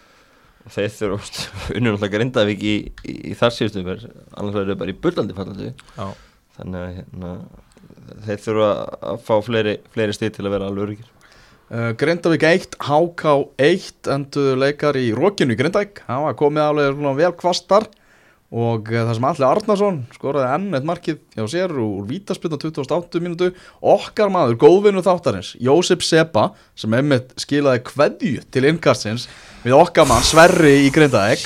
[0.74, 1.46] þeir þurfa
[1.78, 5.38] unnur náttúrulega grindavík í, í, í þar síðustu umferð, annars verður þau bara í bullandi
[5.38, 5.72] fallandi.
[5.96, 6.10] Já,
[6.60, 7.38] þannig að hérna,
[8.28, 8.74] þeir þurfa
[9.14, 11.16] að fá fleiri, fleiri stíð til að vera alveg öryggir
[11.70, 13.24] Uh, Grindavík 1, HK
[13.62, 16.00] 1 endur leikar í Rókinu í Grindavík.
[16.08, 17.86] Það var komið alveg svona vel kvastar
[18.50, 23.22] og uh, það sem Alli Arnarsson skoraði enn eitt markið hjá sér úr vítaspilna 28
[23.22, 23.52] mínútu.
[23.86, 29.28] Okkar maður, góðvinnu þáttarins Jósef Sepa sem einmitt skilaði kveðju til innkastins
[29.66, 31.46] við okkar mann Sverri í Grindavík.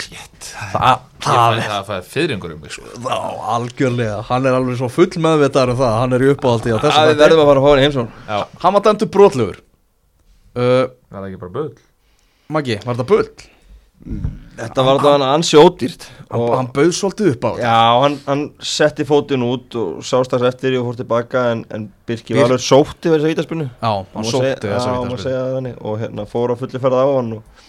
[0.73, 2.89] Það, Ég fæði það að fæði fyrringur um mig sko.
[2.99, 3.15] þá
[3.55, 4.17] algjörlega.
[4.27, 5.93] Hann er alveg svo full meðvitaður um það.
[6.01, 8.11] Hann er í uppáhaldi á Það þessum við verðum að fara að hann í heimsón
[8.65, 9.57] hann var dæmtur brotlegur.
[10.53, 11.71] Uh, það er ekki bara böll
[12.53, 13.29] Maggi, var þetta bull?
[14.53, 17.63] Þetta var ansi ódýrt Hann, og hann bauð svolítið upp á þetta.
[17.63, 21.87] Já, hann, hann setti fótinn út og sást þess eftir og fór tilbaka en, en
[22.05, 24.67] Birki Bir- var alveg sótti verið þess að vítaspunni Já, hann sótti
[25.23, 25.79] segja það þannig.
[25.81, 27.63] Og hérna fór á fulli ferð á hann og,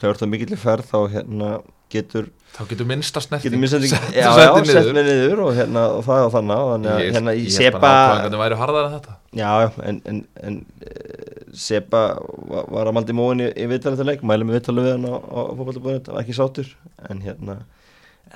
[0.00, 1.50] þegar þetta mikill ferð þá hérna
[1.92, 2.26] getur
[2.56, 5.40] Þá getur minnsta snerting getur sett- með niður.
[5.44, 8.86] og hérna og það og þannig og þannig að hérna í Sepa hvernig væri harðar
[8.88, 9.16] en þetta.
[9.36, 12.00] Já, já, en, en, en uh, Sepa
[12.48, 15.08] var, var að maldi móin í, í viðtalið til leik, mælum við viðtalið við hann
[15.12, 16.70] á, á fótballtabúinu, var ekki sátur
[17.10, 17.58] en hérna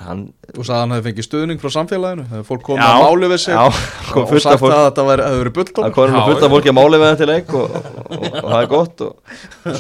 [0.05, 3.31] hann Þú sagði að hann hefði fengið stuðning frá samfélaginu Þegar fólk komið að máli
[3.33, 3.65] við sig já,
[4.13, 6.53] kom Og sagt fólk að þetta væri- hefði verið bulldóm Það komið fullt af já.
[6.55, 7.81] fólki að máli við þetta til leik og, og,
[8.15, 9.15] og, og það er gott og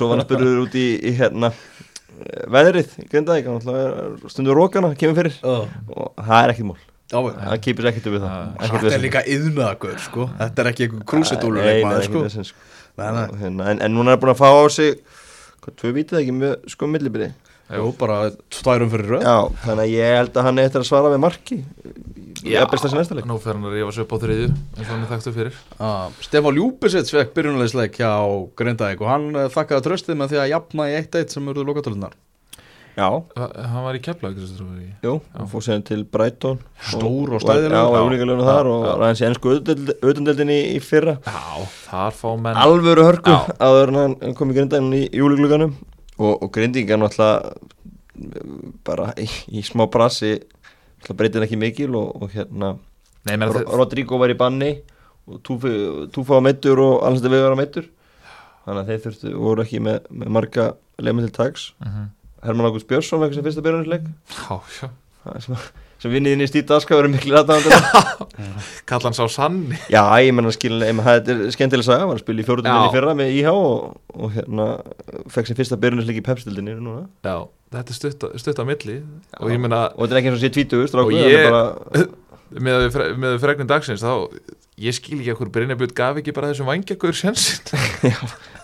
[0.01, 1.68] svo var hann spurður út í, í hérna eh,
[2.55, 5.37] veðrið er stundur rókana, kemur fyrir.
[5.45, 8.37] Og það er ekkert mál, það kýpir ekkert við það.
[8.41, 9.05] Ekkert Þetta er vesen.
[9.07, 10.29] líka yðnaðagur sko.
[10.41, 12.45] Þetta er ekki einhver krúsidúlur Nei, nei, leikmaður ekkert sko.
[12.51, 12.66] Sko.
[13.01, 14.99] Hérna, en, en núna er búin að fá á sig
[15.64, 17.31] hvað, tvö vítið ekki með sko millibyrði
[17.71, 18.16] Jú, bara
[18.51, 19.23] tværum fyrir röð.
[19.23, 21.59] Já, þannig að ég held að hann eftir að svara með marki.
[22.41, 25.33] Já, Nú fer hann að rífa sig upp á þriðju eins og hann er þekktu
[25.37, 25.59] fyrir.
[25.79, 28.11] Ah, Stefán Ljúbisits fekk byrjunarleisleik hjá
[28.57, 32.16] Grindavík og hann uh, þakkaði tröstið með því að jafna í 1-1 sem eruðu lokatölunar
[32.97, 33.07] Já,
[33.39, 34.35] Ha- Hann var í keflag
[35.05, 36.59] jú, hann fór sér til Brighton
[36.91, 37.85] Stór og Já.
[37.87, 38.95] og úlingalöfnu þar og Já.
[39.05, 39.53] ræðins í ennsku
[40.01, 41.14] auðvendeldin í, í fyrra.
[41.25, 45.77] Já, þar fá menn alvöru hörku en hann kom í grindæðin í júligluganum
[46.21, 47.55] og, og grindingar náttúrulega
[48.85, 50.35] bara í, í smá brasi
[51.16, 52.75] breytir ekki mikil og, og hérna
[53.29, 54.71] Nei, menn Ro- Rodrigo var í banni
[55.31, 57.89] og Túfa var meittur og alls þetta við var meittur
[58.64, 60.66] þannig að þeir þurftu voru ekki með, með marga
[61.01, 61.68] leimið til tags
[62.45, 64.07] Herman Ágúst Björnsson vekk sem fyrsta byrjunarleik.
[64.33, 64.89] Já, já
[66.01, 68.25] sem, sem vinnið inn í stýta aska verið miklu aðdáðandur
[68.91, 69.77] Kalla hann sá sanni.
[69.93, 72.93] Já, ég menna skilin, menna, þetta er skemmtileg saga, var að spila í fjóruðinni Já.
[72.97, 74.67] fyrra með IH og, og hérna
[75.31, 77.05] fekk sem fyrsta byrjunisleik í pepstildinni núna.
[77.27, 77.37] Já,
[77.77, 78.97] þetta er stutt, stutt á milli.
[79.39, 82.09] Og ég meina, og þetta er ekki eins og sé tvítugur, Og ég- er bara
[82.57, 84.27] með, fre, með fregnin dagsins þá,
[84.81, 87.71] ég skil ekki okkur Brynjabjörn gaf ekki bara þessum vangjagur sjansin
[88.11, 88.19] já,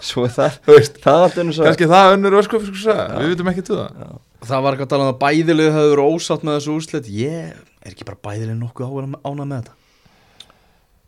[0.04, 3.52] svo er það, það er allt einu svo kannski það önnur ösku sko við vitum
[3.52, 4.14] ekki til það.
[4.46, 7.06] Það var ekki að tala um að bæðilið hefur verið ósátt með þessu úrslit.
[7.10, 9.76] Ég er ekki bara bæðilið nokkuð ánað með þetta.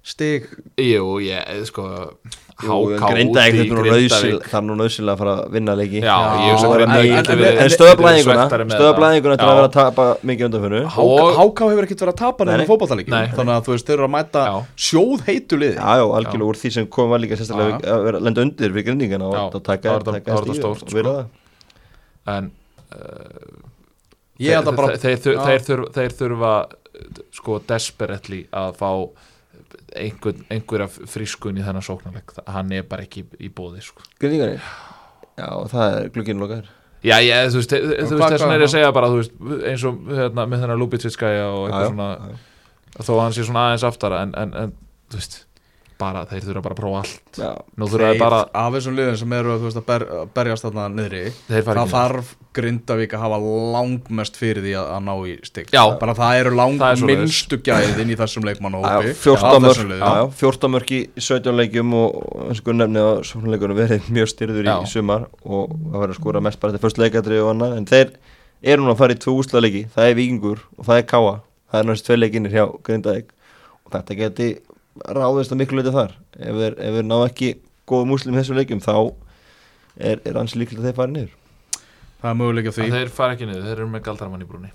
[0.09, 0.49] Stig.
[0.81, 1.85] Jú, ég, sko
[2.59, 3.71] Grindavík.
[4.51, 6.01] er nú nöðsynlega að fara að vinna leiki.
[6.03, 12.03] En- stöðablæðinguna Stöðablæðinguna til að vera að tapa mikið undan fyrir Og- HK hefur ekkert
[12.03, 13.27] verið að tapa nefnum Nei.
[13.37, 14.43] þannig að þú veist, þeir eru að mæta
[14.77, 15.77] sjóð heitu liði.
[15.79, 18.71] Já, já, algjörlega úr því sem kom var líka sérstaklega að vera að lenda undir
[18.75, 20.03] fyrir grindingana og að taka, vera
[20.75, 21.27] sko.
[22.27, 22.51] En
[24.41, 25.45] ég held að bara þeir, þeir, Já.
[25.47, 26.53] þeir, þurfa, þeir þurfa
[27.39, 28.91] sko desperately að fá
[30.05, 34.03] einhver, einhverja frískun í þennan sóknarleik hann er bara ekki í bóði sko.
[34.21, 34.61] Grindingarnir?
[35.39, 36.75] Já, það er glukkinn lokaður
[37.07, 39.19] Já, ég, þú veist, þú veist hvað- þess vegna er ég að segja bara, þú
[39.21, 39.35] veist,
[39.71, 42.39] eins og hérna, með þennan Lubitskæja og eitthvað svona já.
[42.99, 44.73] þó að hann sé svona aðeins aftara en, en, en
[45.13, 45.37] þú veist,
[45.99, 49.17] bara, þeir þurfa bara að prófa allt Já, nú þurfa þeir bara, af þessum liðin
[49.21, 52.31] sem eru þú veist, að ber, að berjast þarna niðri þeir fara það ekki þarf
[52.59, 53.39] Grindavík að hafa
[53.75, 55.83] langmest fyrir því að, að ná í stig Já.
[56.01, 57.21] bara það eru lang Það er svoleiðis.
[57.25, 60.03] minnstu gæðin í þessum leikmann og Já, 14 þessum mörg, liðum.
[60.03, 62.17] já, já, 14 mörg í 17 leikjum og
[62.49, 64.79] eins og nefni að sóknarleikunum verið mjög styrður í Já.
[64.95, 68.11] sumar og það verður að skora mest bara til fyrst leikadri og annað en þeir
[68.75, 71.35] eru nú að fara í tvö úslaleiki það er Víkingur og það er Káa
[71.69, 73.31] það er náttúrulega tvei leikinir hjá Grindavík
[73.87, 74.49] og þetta geti
[75.05, 76.17] ráðist að miklu leiti þar.
[76.39, 77.55] Ef þeir, ef þeir ná ekki
[77.89, 81.33] góðum úslim í þessum leikjum þá er, er hans líklega að þeir fara niður.
[82.19, 82.85] Það er möguleik á því.
[82.85, 84.75] En þeir fara ekki niður, þeir eru með galdramann í brúni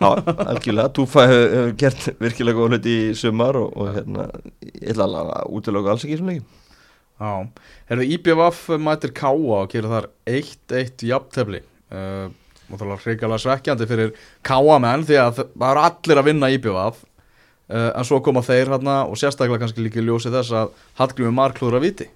[0.00, 0.14] Já,
[0.48, 4.26] algjörlega, Túfa hefur, hefur gert virkilega góð hluti í sumar og, og hérna,
[4.64, 6.46] ég ætla alveg að útiloka alls ekki í þessum leikim
[7.20, 7.32] Já,
[7.90, 11.60] herðu IBVF mætir Káa og gerir þar 1-1 jafntefli.
[11.92, 12.30] Uh,
[12.70, 14.14] og það er hrigalega svekkjandi fyrir
[14.46, 17.02] Káa menn því að það eru allir að vinna IBVF
[17.70, 21.32] uh, en svo koma þeir hérna og sérstaklega kannski líka í ljósi þess að Hallgrími
[21.36, 22.08] Marklúður að viti.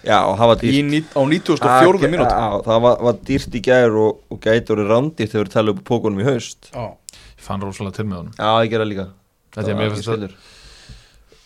[0.00, 0.90] Já, og það var í, dýrt.
[0.90, 2.08] ní- á 94.
[2.08, 5.52] mínúti Já, það var, var dýrt í gær og, og gæti orðið rándýrt þegar við
[5.58, 6.70] tala upp pókunum í haust.
[6.72, 6.86] Já,
[7.40, 8.32] Ég fann rosalega til með honum.
[8.38, 9.04] Já, ég gera líka.
[9.50, 10.20] Þetta er Það mér ekki fannst það-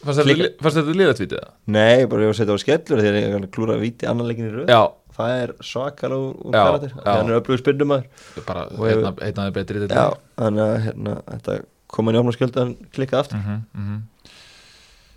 [0.04, 1.50] þetta Líka- li- fannst þetta liðatvítið það?
[1.66, 4.28] Nei, bara ég var að setja á skellur þegar ég er klúra að víti annan
[4.28, 4.68] leikin í röð.
[4.68, 4.82] Já,
[5.14, 7.02] Það er svakar úr, úr Já, karatir já.
[7.06, 10.62] Þannig er öflugur spynnumæður bara Og hefur- einn af þeir betri í Já, þetta þannig
[10.64, 11.54] að hérna, þetta
[11.94, 13.42] kom hann í opna skjöldu en klikkað aftur.
[13.42, 14.02] Mm -hmm,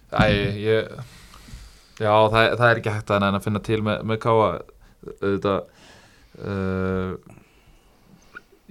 [0.08, 0.26] Æ,
[0.64, 0.92] ég
[1.98, 4.50] Já, það, það er ekki hægt að að finna til með, með káa
[5.08, 5.64] auðvitað
[6.46, 7.16] uh,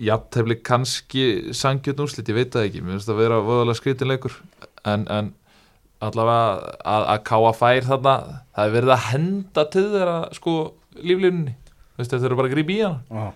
[0.06, 1.24] jafntefli kannski
[1.56, 2.84] sangjörn úrslit, ég veit það ekki.
[2.84, 4.36] Mér finnst það að vera voðalega skrítinleikur
[4.86, 5.32] en, en
[6.04, 8.14] allavega að, að káa fær þarna
[8.54, 10.56] það er verið að henda til þeirra sko
[10.96, 11.56] líflínunni,
[11.96, 13.02] veist þeir eru bara að grípa í hana.
[13.10, 13.26] Já.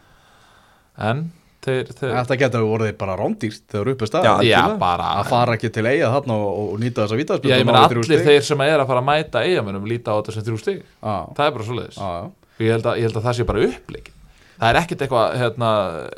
[1.11, 1.27] en
[1.61, 4.79] Þetta geta verið bara rándýrt þegar eru uppi stað Já, já, algjörlega.
[4.81, 7.83] bara að fara ekki til eiga þarna og, og nýta þessa vítaðspil Já, ég meina
[7.85, 10.79] allir þeir sem er að fara að mæta eigamennum líta á þetta sem þrjú stig.
[11.05, 11.99] Já, það er bara svoleiðis.
[12.01, 12.31] Já, já.
[12.65, 14.17] Ég held, að, ég held að það sé bara uppleikin
[14.61, 15.69] það er ekkert eitthvað hérna,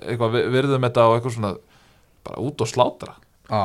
[0.02, 1.52] eitthvað vi- virðum þetta og eitthvað svona
[2.26, 3.12] bara út og slátra.
[3.52, 3.60] Já,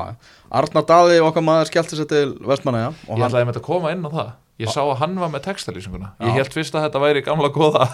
[0.58, 3.94] Arnar Daði okkar maður skellti sér til Vestmannaja og ég hann, ætlaði með að koma
[3.94, 4.30] inn á það
[4.62, 6.12] ég sá að hann var með textalýsinguna.
[6.26, 7.88] Ég held fyrst að þetta væri gamla góða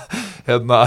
[0.47, 0.81] hérna,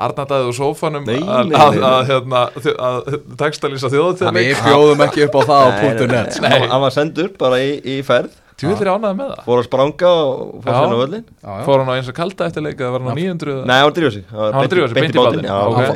[0.00, 2.44] Arnardæði og sófanum að, að, að, hérna,
[2.90, 3.10] að
[3.40, 6.68] textalýsa þjóðatíðleik við bjóðum ekki upp á það á Nei, punktu nei, net nei.
[6.70, 8.38] Hann var sendur bara í, í ferð.
[8.60, 9.44] Tjúvillir ánæði með það?
[9.46, 11.62] Fór að spranga og fór völlin Já, já.
[11.64, 13.86] fór hann á eins og kalda eftir leik eða var hann á 900 Nei, hann
[13.86, 14.24] var að drífa sig.
[14.34, 15.48] Hann að drífa sig, beint í bátinn.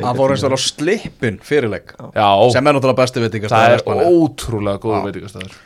[0.07, 4.09] Hann fór eins og á slippin fyrirleik já, sem er náttúrulega besti veitingast það er
[4.09, 5.05] ótrúlega góður Já.
[5.11, 5.61] veitingastæður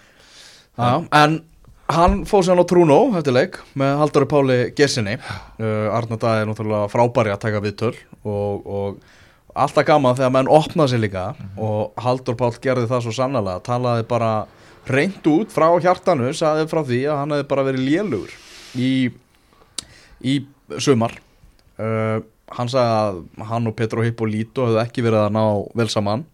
[1.24, 1.40] En
[1.90, 6.44] hann fór sér hann á Trúnó eftir leik með Halldóri Páli Gersinni uh, Arnar Daði
[6.44, 11.24] er náttúrulega frábæri að taka viðtöl og, og alltaf gaman þegar menn opnaði sér líka
[11.58, 14.34] og Halldór Pál gerði það svo sannlega talaði bara
[14.90, 18.36] reynd út frá hjartanu sagði frá því að hann hefði bara verið lélugur
[18.78, 18.92] í,
[20.22, 20.36] í
[20.82, 21.16] sumar.
[21.80, 22.22] Uh,
[22.54, 25.44] hann sagði að hann og Petro Hippolito hefði ekki verið að ná
[25.78, 26.26] vel saman.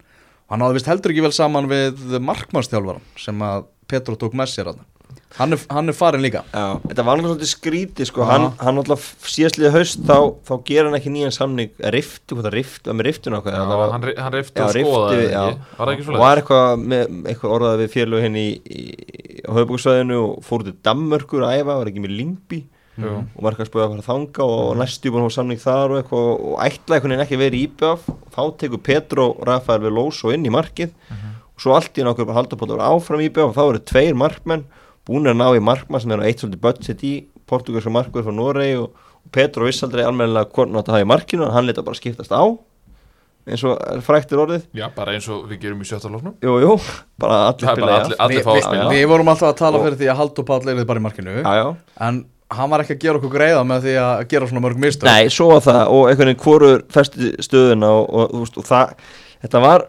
[0.50, 4.70] Hann hafði vist heldur ekki vel saman við markmannstjálfaran sem að Petro tók með sér
[4.70, 4.92] að hann
[5.52, 6.40] er, hann er farin líka.
[6.54, 8.24] Já, þetta var alveg svolítið skríti sko.
[8.24, 10.16] Hann, hann alltaf síðastliði haust þá,
[10.48, 11.72] þá gera hann ekki nýjan samning.
[11.92, 14.06] Riftu, hvað það riftu, með riftun ákveð hann, hann
[14.56, 15.34] Já, og skoðaði við-
[15.80, 20.40] Var og var eitthvað, með, eitthvað orðað við félög henni í, í, á höfbúksvæðinu og
[20.48, 22.62] fór til Danmörkur að æfa, var ekki með Limbi
[22.96, 23.10] Jú.
[23.36, 25.92] og var eitthvað að spöða að fara þanga og næstu búin að hafa samning þar
[25.92, 30.32] og eitthvað og ætlaði einhvern veginn ekki verið í IBF þá tekur Petro Rafael Veloso
[30.32, 30.94] inn í markið.
[31.56, 33.62] Og svo allt í nákvæm að halda på að vera áfram í IBF og þá
[33.66, 34.64] eru tveir markmenn
[35.06, 37.12] búin að ná í markmann sem er á eitt svolítið budget í
[37.46, 41.06] portugalska markverð frá Noregi og, og Petro viss aldrei almennilega hvort hann átti að hafa
[41.06, 42.42] í markinu hann leta bara skiptast á
[43.46, 44.64] eins og fræktir orðið.
[44.74, 46.72] Já, bara eins og við gerum í sjötta lóknum jú, jú,
[47.22, 49.78] bara allir spila bara allir, allir Vi, fá að vi, við vorum alltaf að tala
[49.78, 51.36] Og- fyrir því að Halldór Páll er bara í markinu.
[51.44, 51.68] Já, já.
[52.08, 52.18] en
[52.56, 55.06] hann var ekki að gera okkur greiða með því að gera svona mörg mistök.
[55.06, 58.92] Nei, svo var það og einhvern veginn hvorur festi stöðuna og, og, og, og það,
[59.46, 59.86] þetta var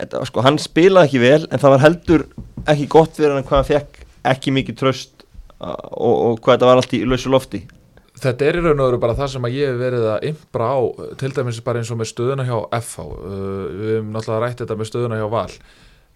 [0.00, 2.26] þetta sko, hann spilaði ekki vel en það var heldur
[2.70, 4.02] ekki gott fyrir hann hvað hann fekk
[4.34, 5.24] ekki mikið tröst
[5.60, 7.62] og, og hvað þetta var allt í lausu lofti.
[8.24, 10.68] Þetta er í raun og veru bara það sem að ég hef verið að impra
[10.70, 10.80] á,
[11.20, 14.76] til dæmis bara eins og með stöðuna hjá FH, uh, við hefum náttúrulega rætt þetta
[14.78, 15.48] með stöðuna hjá Val.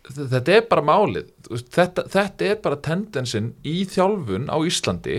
[0.09, 1.33] Þetta er bara málið
[1.75, 5.19] þetta, þetta er bara tendensin í þjálfun á Íslandi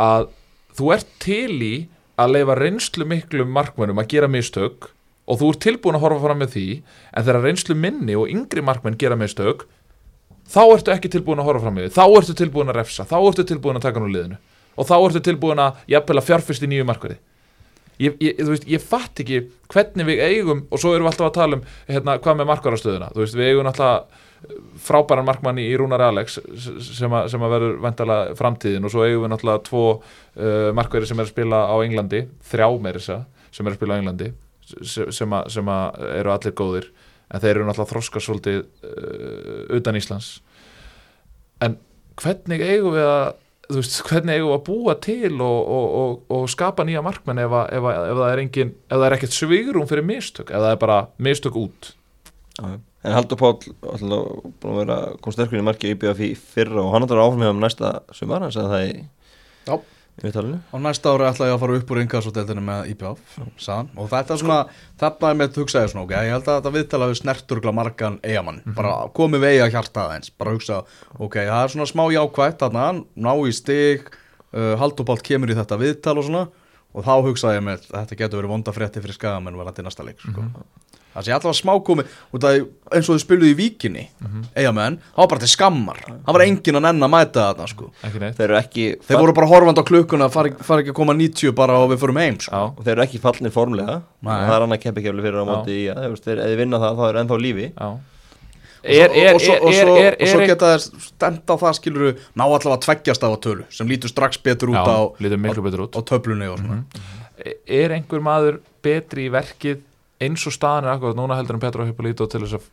[0.00, 0.30] að
[0.78, 1.74] þú ert til í
[2.22, 4.92] að leifa reynslu miklum markmönnum að gera mistök
[5.32, 8.64] og þú ert tilbúin að horfa fram með því en þegar reynslu minni og yngri
[8.64, 9.64] markmenn gera mistök
[10.52, 11.92] þá ertu ekki tilbúin að horfa fram með því.
[11.96, 14.40] Þá ertu tilbúin að refsa, þá ertu tilbúin að taka nú liðinu.
[14.76, 17.20] Og þá ertu tilbúin að jafnvel að fjárfyrst í nýju markverði.
[18.02, 21.34] Ég, ég, veist, ég fatt ekki hvernig við eigum og svo erum við alltaf að
[21.36, 23.10] tala um hérna, hvað með markvarastöðuna.
[23.14, 24.20] Veist, við eigum alltaf
[24.82, 26.40] frábæran markmann í Rúnar Alex
[26.82, 28.88] sem að, sem að verður vantala framtíðin.
[28.88, 32.66] Og svo eigum við náttúrulega tvo uh, markverði sem er að spila á Englandi þrjá
[32.82, 33.20] meirisa
[33.52, 34.32] sem er að spila á Englandi
[34.84, 36.90] sem að, sem að eru allir góðir
[37.32, 40.34] en þeir eru náttúrulega þroska svolítið uh, utan Íslands.
[41.64, 41.78] En
[42.20, 43.26] hvernig eigum við að
[43.72, 47.40] þú veist, hvernig eigum við að búa til og, og, og, og skapa nýja markmenn
[47.42, 50.52] ef, að, ef, að, ef það er engin ef það er ekkert svigrum fyrir mistök
[50.52, 51.92] ef það er bara mistök út?
[52.62, 57.24] En Haldur að vera kom sterkur í marki í IBF í fyrra og hann ætlar
[57.24, 58.92] áfram með um næsta sumar hann sagði það í,
[59.66, 59.74] Já.
[60.20, 63.88] Og næsta ári ætla ég að fara upp úr innkassodeldinu með IPF sann.
[63.96, 64.58] og þetta er svona
[65.00, 68.60] þetta er með hugsaði svona ok, ég held að þetta viðtala við snerturgla margan eigamann,
[68.76, 70.82] bara komið við eiga hjarta aðeins, bara hugsa,
[71.18, 74.04] ok, það er svona smá jákvætt, þarna, ná í stig
[74.52, 76.44] uh, Haldupált kemur í þetta viðtal og svona,
[76.92, 80.20] og þá hugsaði ég með þetta getur verið vonda frétti fyrir skagamenn varandi næsta leik,
[80.22, 80.48] sko
[81.12, 82.60] Það sé alltaf smá komið, út af því
[82.96, 84.04] eins og þau spiluðu í víkinni,
[84.56, 87.88] eigamenn, það var bara til skammar, það var engin að nenn að mæta þarna, sko.
[88.38, 91.52] Þeir eru ekki Þeir voru bara horfandi á klukkuna, fari, fari ekki að koma 90
[91.58, 92.56] bara og við förum heim, sko.
[92.56, 92.72] Já.
[92.72, 94.32] og þeir eru ekki fallnir formlega Nei.
[94.32, 97.40] það er annað keppikefli fyrir á móti í ef þeir vinna það þá er ennþá
[97.44, 97.88] lífi Já.
[98.82, 101.76] Og Er, er, og svo, og svo, er, og svo geta þeir stemt á það
[101.78, 105.00] skiluru ná allavega tveggjast af að tölu sem lítur strax betur út Já, á,
[105.62, 105.94] betur út.
[105.94, 106.80] á töflunni og svona.
[107.66, 109.84] Er einhver maður betri í verkið
[110.22, 112.66] eins og staðan er akkurat núna heldur en Petro Hippolito til þess að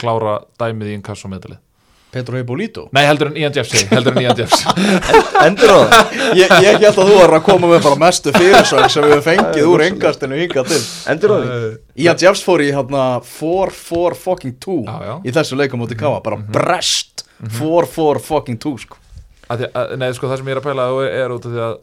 [0.00, 1.60] klára dæmið í inkasso meðalið
[2.14, 4.62] Petro Hippolito Nei, heldur en Ian Jeffs, heldur en Ian Jeffs
[5.46, 8.90] Endur á það, ég, ég held að þú var að koma með bara mestu fyrirsögn
[8.94, 10.82] sem við fengið úr engastinu hingað til.
[11.12, 11.70] Endur á því?
[12.06, 15.14] Ian Jeffs fór í hérna 4-4 fucking 2 Já, já.
[15.26, 17.26] í þessu leikum mútið káa, bara brest
[17.58, 19.00] 4-4 fucking 2 sko.
[19.50, 21.52] Að því, að, Nei, sko, það sem ég er að pæla er, er út af
[21.52, 21.74] því að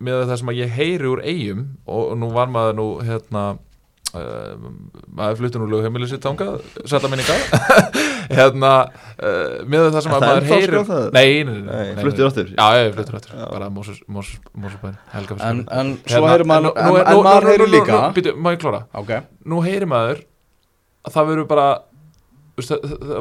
[0.00, 3.42] með það sem að ég heyri úr eigum og, og nú var maður nú hérna
[4.14, 4.70] uh,
[5.16, 7.36] maður fluttur nú lögheimili sitt þangað sætla minninga
[8.38, 10.76] hérna uh, með það sem að maður heyrir
[11.14, 12.50] nei, nei, nei, Nei, fluttur aftur?
[12.54, 13.44] já, ég fluttur Já.
[13.50, 14.98] bara Mósusbæn
[15.50, 18.00] en, en svo heyrir maður en, en, en maður heyrir líka.
[18.16, 19.14] býtu, má ég klára ok,
[19.50, 20.24] nú heyrir maður
[21.06, 21.68] að það verður bara,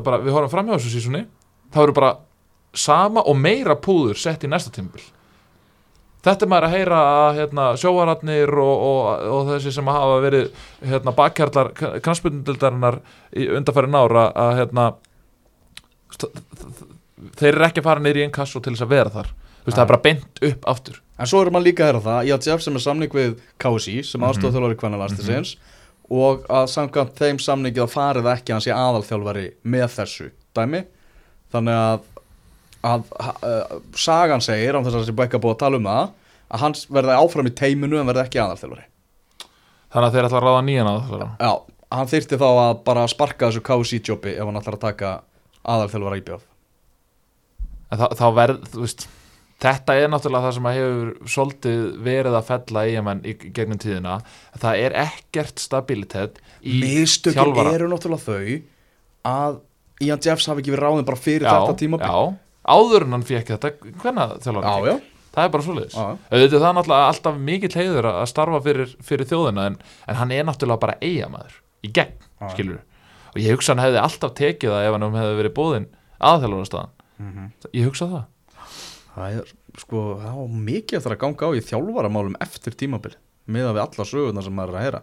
[0.06, 1.24] bara við horfum fram hjá þessu sísunni
[1.70, 2.12] það verður bara
[2.78, 5.02] sama og meira púður sett í næsta tímabil
[6.26, 10.64] þetta er maður að heyra að hérna, sjóvararnir og, og, og þessi sem hafa verið
[10.92, 13.00] hérna, bakkjarlar knastbundildarinnar
[13.36, 14.88] í undarfæri nára að hérna,
[17.40, 19.34] þeir eru ekki að fara neyri í einn kasso til þess að vera þar.
[19.60, 21.02] Veist, það er bara beint upp aftur.
[21.20, 24.24] En svo erum maður líka að heyra það, Jeff sem er samning við KSI sem
[24.24, 25.58] aðstofþjálfari mm kvennalastisins
[26.10, 30.82] og að samkvæmt þeim samningi þá farið ekki hans í aðalþjálfari með þessu dæmi.
[31.54, 32.08] Þannig að,
[32.86, 36.14] að uh, sagan segir, án þess að sé bara ekki að að tala um það
[36.50, 38.86] að hans verði áfram í teiminu en verði ekki aðalþjálfari.
[39.90, 41.52] Þannig að þeir ætla að ráða nýjan að það Já,
[41.98, 45.14] hann þyrfti þá að bara sparka þessu KSI jobbi ef hann ætlar að taka
[45.66, 46.48] aðalþjálfara í bjóð
[47.90, 49.06] en þá, þá verð, þú veist
[49.60, 53.82] þetta er náttúrulega það sem að hefur svolítið verið að fella í í, í gegnum
[53.82, 54.20] tíðina.
[54.62, 57.74] Það er ekkert stabilitet í Mistökin þjálfara.
[57.76, 58.62] eru náttúrulega þau
[59.30, 59.60] að
[60.06, 62.08] Ian Jeffs hafi ekki verið ráðin bara fyrir já, þetta tímabil.
[62.08, 62.38] já,
[62.70, 63.72] áður en hann fekk þetta
[64.04, 65.08] hvenna þjálfara já, gekk?
[65.36, 65.64] það er bara
[65.94, 66.06] Já.
[66.34, 69.78] auðvitað það er náttúrulega alltaf mikill heiður að starfa fyrir, fyrir þjóðina en,
[70.10, 72.50] en hann er náttúrulega bara eigamæður í gegn, Já.
[72.56, 72.80] skilur
[73.30, 75.90] og ég hugsa hann hefði alltaf tekið það ef hann hefði verið bóðinn
[76.20, 77.48] aðþjálfara staðan Mhm.
[77.76, 78.26] ég hugsa það
[79.20, 79.48] Það er
[79.82, 83.16] sko, var mikið eftir að ganga á í þjálfaramálum eftir tímabil
[83.50, 85.02] miða við alla sögurnar sem maður er að heyra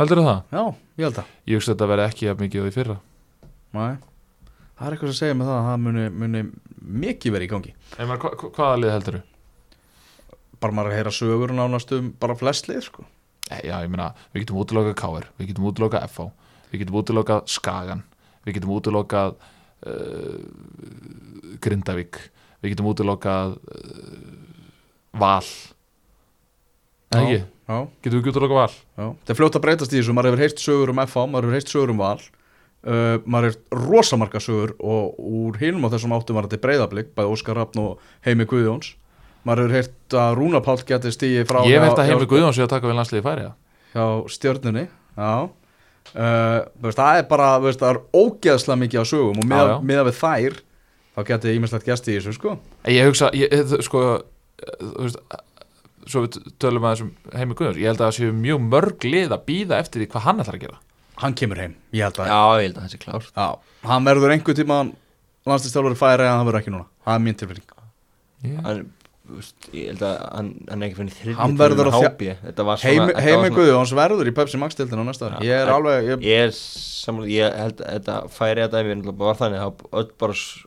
[0.00, 0.42] heldur það?
[0.52, 0.62] Já,
[1.00, 2.96] ég held að ég hugsa þetta verði ekki jafn mikið og í fyrra
[3.72, 3.96] Nei.
[4.80, 6.40] Það er eitthvað sem segir mig það að það muni, muni
[7.04, 9.22] mikið verið í gangi maður, hva, hva- hvaða lið heldur þú?
[10.60, 13.04] bara maður að heyra sögur nánast um bara flest lið sko.
[13.50, 16.26] Já, ég meina, við getum útlokað KR, við getum útlokað FH,
[16.72, 18.02] við getum útlokað Skagan,
[18.44, 19.36] við getum útlokað
[19.88, 22.20] uh, Grindavík,
[22.62, 25.48] við getum útlokað uh, Val.
[27.10, 28.74] Nei, ekki, Já, getum við útlokað Val?
[29.00, 29.06] já.
[29.24, 31.58] Það er fljótt að breytast í þessu, maður hefur heyrt sögur um FH, maður hefur
[31.58, 32.20] heyrt sögur um Val
[32.86, 37.34] uh, maður er rosamarka sögur og úr hinum á þessum áttum var þetta breyðablík bæði
[37.34, 38.94] Óskar Raffn og Heimi Guðjóns.
[39.44, 42.64] Maður hefur heyrt að Rúna Páll geti stíði frá Ég veit að Heimir Guðjóns sé
[42.66, 43.52] að taka við landsliði færi já.
[46.10, 49.50] Uh, þú veist, það er bara veist, það er ógeðslega mikið á sögum og Já,
[49.52, 49.78] meða, já.
[49.90, 50.58] meða við þær
[51.14, 52.54] þá geti ímestlegt gæsti í þessu sko.
[52.90, 54.02] Ég hugsa, ég, þ- sko
[54.80, 55.18] þú veist,
[56.10, 59.34] svo við tölum að þessum Heimir Guðjóns, ég held að það séu mjög mörg lið
[59.36, 60.78] að býða eftir því hvað hann ætlar að gera
[61.22, 63.32] hann kemur heim, ég held að Já, ég held að það sé klárt.
[63.36, 63.48] Já,
[63.90, 64.78] hann verður einhver tíma
[65.48, 66.86] landslistjálfur færi en hann verður ekki núna.
[67.06, 67.68] Það er mín tilfinning.
[68.40, 68.60] Yeah.
[68.64, 68.80] Hann,
[69.76, 73.48] ég held að hann, hann er ekki fyrir þriðji Hann verður að þjá- Heimi, Heimi
[73.50, 75.44] svona- Guðjóns verður í Pepsi Max dildinu á næsta ári.
[75.46, 79.36] Ég er alveg ég, Ég er samanlega, ég held að þetta færi að dæmi var
[79.38, 80.64] þannig að öll bara s-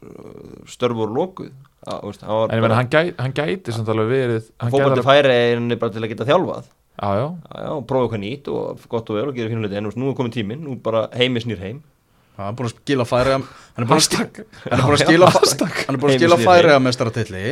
[0.78, 1.52] störf voru lokuð.
[1.84, 4.44] Að, þú veist, hann var En ég meina, hann, gæ, hann gæti samt alveg verið
[4.62, 6.64] alveg- færi er henni bara til að geta þjálfað
[6.94, 9.64] Já, já, Já, já, og prófa eitthvað nýtt og gott og vel og gera fínu
[9.66, 9.80] hluti.
[9.80, 11.82] En nú er komin tíminn, nú bara heimi snýr heim.
[12.38, 13.44] Hann er búin að skila færi hann
[13.78, 15.28] er búin að skila hann er búin að skila,
[15.86, 17.44] hann búin að skila Heimsnýr færi að mestaratilli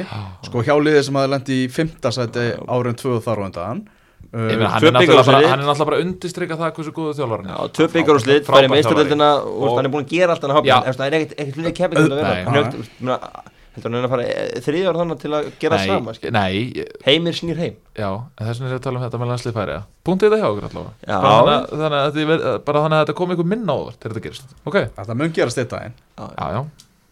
[0.48, 3.84] sko hjá liðið sem hafði lendi í fymta sæti árin tvö þar á undan.
[4.32, 5.48] Uh, hann, er bara, bikarúrslit.
[5.50, 8.22] hann er náttúrulega bara að undistrykka það hversu góðu þjálfar hann Já, er byggar og
[8.24, 10.76] slitt, færi meistaröldina og Og- hann er búin að gera allt hann að Já.
[10.78, 11.34] hafa það er ekkert
[11.68, 14.26] ekkert hluti til heldur hann að fara
[14.67, 16.34] þriðjar þannig til að gera Nei, sama skilur.
[16.36, 17.76] nei, heimir snýr heim.
[17.95, 20.49] Já, en þess vegna er að tala um þetta með landslið færi Punktið þetta hjá
[20.51, 20.93] okkur allavega.
[21.07, 21.17] Já.
[21.22, 24.26] Bara þannig að- þannig að bara þannig að þetta kom ykkur minna óvart þegar þetta
[24.28, 24.55] gerist.
[24.65, 26.65] Ok, þetta mun gerast þetta einn já, já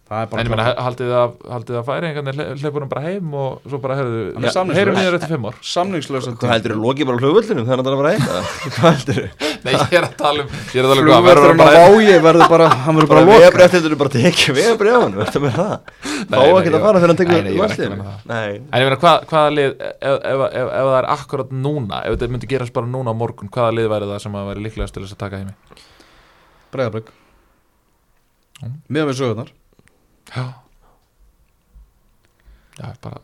[0.09, 3.77] En ég meina, haldið að, haldið að færi einhvern hleypur hann bara heim og svo
[3.83, 5.55] bara heyrum niður eftir fimm ár.
[5.69, 8.41] Samningslösa hvað heldur þú, lokið bara á hlugvöldunum þegar hann er að fara heim eða?
[8.73, 9.27] hvað heldur þú
[9.59, 11.03] Nei, ég er að tala um, ég er að tala
[11.51, 14.99] um vági verður bara hann verður bara loka vegabrið eftir þetta bara tekið vegabrið á
[15.03, 15.75] hann verður með það
[16.29, 17.93] fá ekki að fara þegar hann tekur var það.
[18.31, 18.49] nei.
[18.71, 22.33] En ég hvað, hvaða lið, ef, ef, ef, ef það er akkurat núna, ef þetta
[22.33, 23.87] myndi gerast bara núna á morgun, hvaða lið
[29.13, 29.58] væri
[30.35, 30.43] Já.
[32.79, 33.17] Já, bara,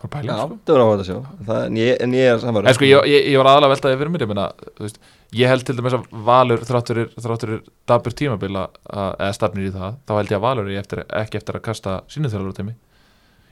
[0.00, 0.58] bara pæling, já, sko.
[0.66, 1.16] það var áhuga að sjá
[1.48, 4.12] það, en, ég, en ég er En sko, ég, ég, ég var aðalega veltaði fyrir
[4.14, 4.44] mér, ég meina,
[4.78, 5.00] þú veist,
[5.40, 9.96] ég held til dæmis að Valur, þrátturir, þrátturir dabur tímabila, að, eða stafnir í það,
[10.06, 12.76] þá held ég að Valur er eftir, ekki eftir að kasta sínu þjálfur á teimi.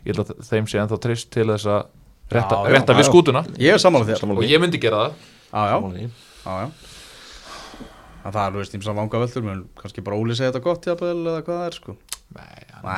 [0.06, 1.80] Ég held að þeim sé ennþá treyst til þess að
[2.30, 3.08] rétta, Já, rétta já, við já.
[3.10, 5.26] skútuna ég er sammála þér og ég myndi gera það.
[5.48, 5.62] já
[6.46, 6.60] já
[8.22, 10.86] já það er, þú veist, ímsa vanga veldur, menn kannski bara Óli segja þetta gott,
[10.90, 11.94] jafnvel, eða hvað það er, sko.
[12.36, 12.88] Nei, hann,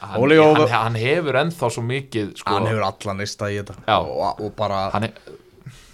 [0.00, 3.76] hann, og hann, hann hefur ennþá svo mikið, sko, hann hefur allan neista í þetta.
[3.86, 3.96] Já.
[4.02, 5.36] Og, og bara, er,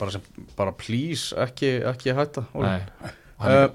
[0.00, 0.24] bara, sem,
[0.56, 3.72] bara please, ekki, ekki hætta, nei, og hann, Uh, er,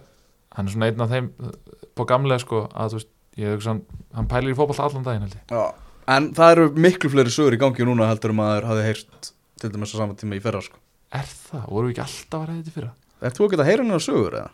[0.58, 1.52] hann er svona einn af þeim uh,
[1.94, 3.84] på gamlega, sko, að þú veist, ég hugsa hann,
[4.18, 5.62] hann pælir í fótbolta allan daginn, já.
[6.10, 9.30] En það eru miklu fleiri sögur í gangi núna heldur um að maður hafi heyrt
[9.62, 10.82] til dæmis á sama tíma í fyrra, sko.
[11.14, 11.68] Er það?
[11.70, 12.92] Voru við ekki alltaf að ræða þetta í fyrra?
[13.22, 14.50] Ert þú ekki að heyra hennar sögur, eða?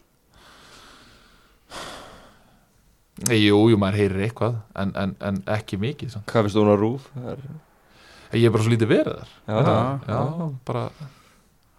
[3.34, 6.26] Jú, jú, maður heyrir eitthvað en, en, en ekki mikið samt.
[6.30, 7.46] hvað finnst þú hún á rúf Það er-
[8.38, 10.84] Ég er bara svo lítið verið þar Já, já, já, já, bara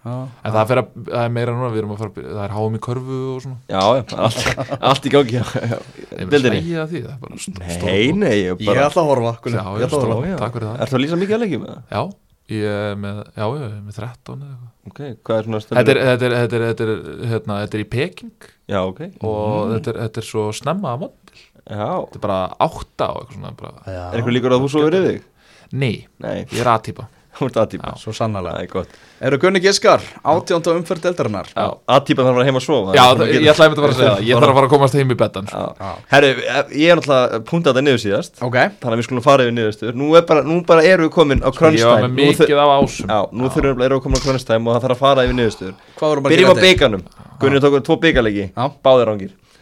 [0.08, 0.12] Já.
[0.46, 2.52] En það, fer að, það er meira núna, við erum að fara að Það er
[2.54, 4.44] háum í körfu og svona já, allt,
[4.88, 5.78] allt í gangi já, já.
[5.78, 6.60] Ég vil Deildinni.
[6.62, 9.58] segja því, það er bara st nei, nei, ég Ég bara ætla að horfa, Ég
[9.58, 10.38] já, ætla að horfa.
[10.42, 11.82] takk fyrir það Er það að lýsa mikið að það?
[11.92, 12.02] Já,
[12.54, 15.90] ég er með, já, ég er með 13 eða eitthvað Ok, hvað er svona Þetta
[15.92, 16.92] er, þetta er, þetta er, þetta er,
[17.34, 21.02] hérna, þetta er í Peking Já, ok og þetta, er, þetta er svo snemma að
[21.04, 21.27] mót Já,
[21.68, 25.08] Þetta er bara átta og eitthvað svona bara, er eitthvað líkur að þú svo verið
[25.10, 25.22] þig?
[25.68, 25.94] Nei,
[26.24, 27.08] Nei, ég er aðtýpa
[27.38, 27.92] þú ert A-típa.
[28.00, 28.52] Svo sannlega.
[28.56, 28.88] Það er gott.
[29.28, 31.46] Eru Gunni Giskar, átjánda umferð deildarinnar?
[31.54, 33.88] Já, A-típa þarf að fara heim að sofa já Það það, ég ætlaði að fara
[33.88, 34.22] að segja það.
[34.28, 35.62] Ég þarf að fara að komast heim í betan sko.
[36.12, 36.30] Herru,
[36.82, 38.32] ég er náttúrulega punktað þetta niður síðast.
[38.42, 38.58] Ok.
[38.82, 39.94] Þannig að við skulum fara yfir niðurstöður.
[39.98, 42.68] Nú, er bara, nú bara erum við komin á crunch Ég var með mikið af
[42.78, 43.06] ásum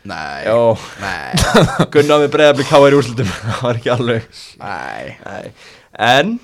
[0.06, 0.62] Við við á á
[1.02, 1.30] Nei.
[1.36, 1.86] Nei.
[1.94, 4.28] Gunni á með breiðabli káir í úrslutum Það var ekki alveg
[4.62, 5.16] Nei.
[5.26, 5.52] Nei.
[6.06, 6.34] En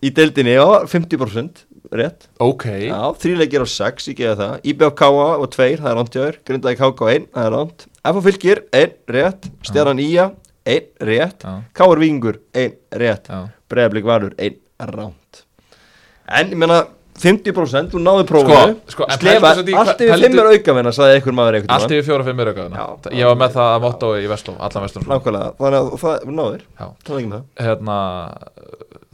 [0.00, 2.28] í deildinni, já, 50% rétt.
[2.40, 4.52] Ok, Já, þrýleikir á 6, ég gefa það.
[4.70, 8.62] IBF Káa og 2, það er rántjáður Grindaði KK 1, það er ránt F fylgir,
[8.80, 9.50] 1, rétt.
[9.68, 10.30] Stjarnan Ía,
[10.64, 11.44] 1, rétt.
[11.44, 11.56] Já.
[11.76, 13.28] Káar Víkingur, 1, rétt.
[13.28, 13.40] Já.
[13.70, 14.56] Breiðablík Valur, 1,
[14.94, 15.42] ránt
[16.30, 16.84] En, ég meina
[17.20, 21.36] 50% þú náðu prófunu Sko, sko, Slefa, allt yfir pældu- 5 er aukavenna sagði einhver
[21.36, 21.96] maður einhvern Allt tímann.
[22.00, 22.86] yfir fjóra fimm er aukaðuna Já.
[23.20, 26.62] Ég var með það að motto í Vestló, allan Vestló Nákvæmlega, þannig að það náður.
[26.80, 27.98] Það er ekki með það Hérna,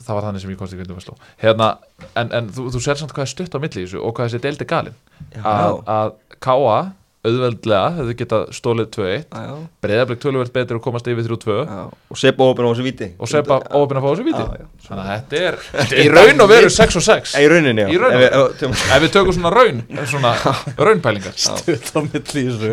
[0.07, 1.69] það var þannig sem ég komst í kvindu Vestló Hérna,
[2.15, 4.69] en, en þú, þú sér samt hvað er stutt á milli og hvað þessi deildi
[4.71, 4.95] galin
[5.43, 6.93] að, Já.
[7.27, 9.55] Auðveldlega hefðu getað stólið 2-1 Já,
[9.85, 11.81] breyðarblik töluvert betur að komast yfir 3-2 já.
[12.13, 13.09] Og Sepp óöfn á þessu víti.
[13.21, 14.67] Og sepa óöfn að fá þessu viti Já, já.
[14.87, 17.91] þannig að þetta er í raun og veru 6 og 6 Í rauninni, já.
[17.93, 18.29] Í rauninni.
[18.31, 20.33] Ef við- ef- við tökum svona raun svona
[20.81, 21.37] raunpælingar.
[21.47, 22.01] Stutt á
[22.31, 22.73] þessu.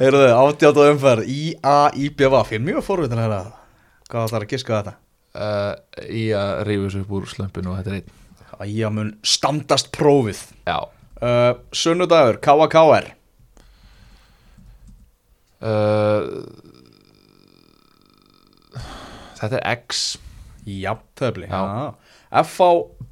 [0.00, 1.76] Heyrðu, átjátt og umferð IA,
[2.08, 3.42] IBV Fyrir mjög forvitin að hérna
[4.10, 4.96] Hvað það er að giska þetta?
[5.38, 5.74] uh,
[6.10, 8.16] í að rífa þessu upp úr slömpinu og þetta er einn.
[8.60, 10.40] Að IA mun standast prófið.
[10.66, 10.78] Já.
[11.20, 13.06] Uh, Sunnudagur, KKR
[15.60, 16.24] uh,
[19.40, 20.18] þetta er X.
[20.70, 21.94] Jafntefli Já.
[22.44, 22.66] FH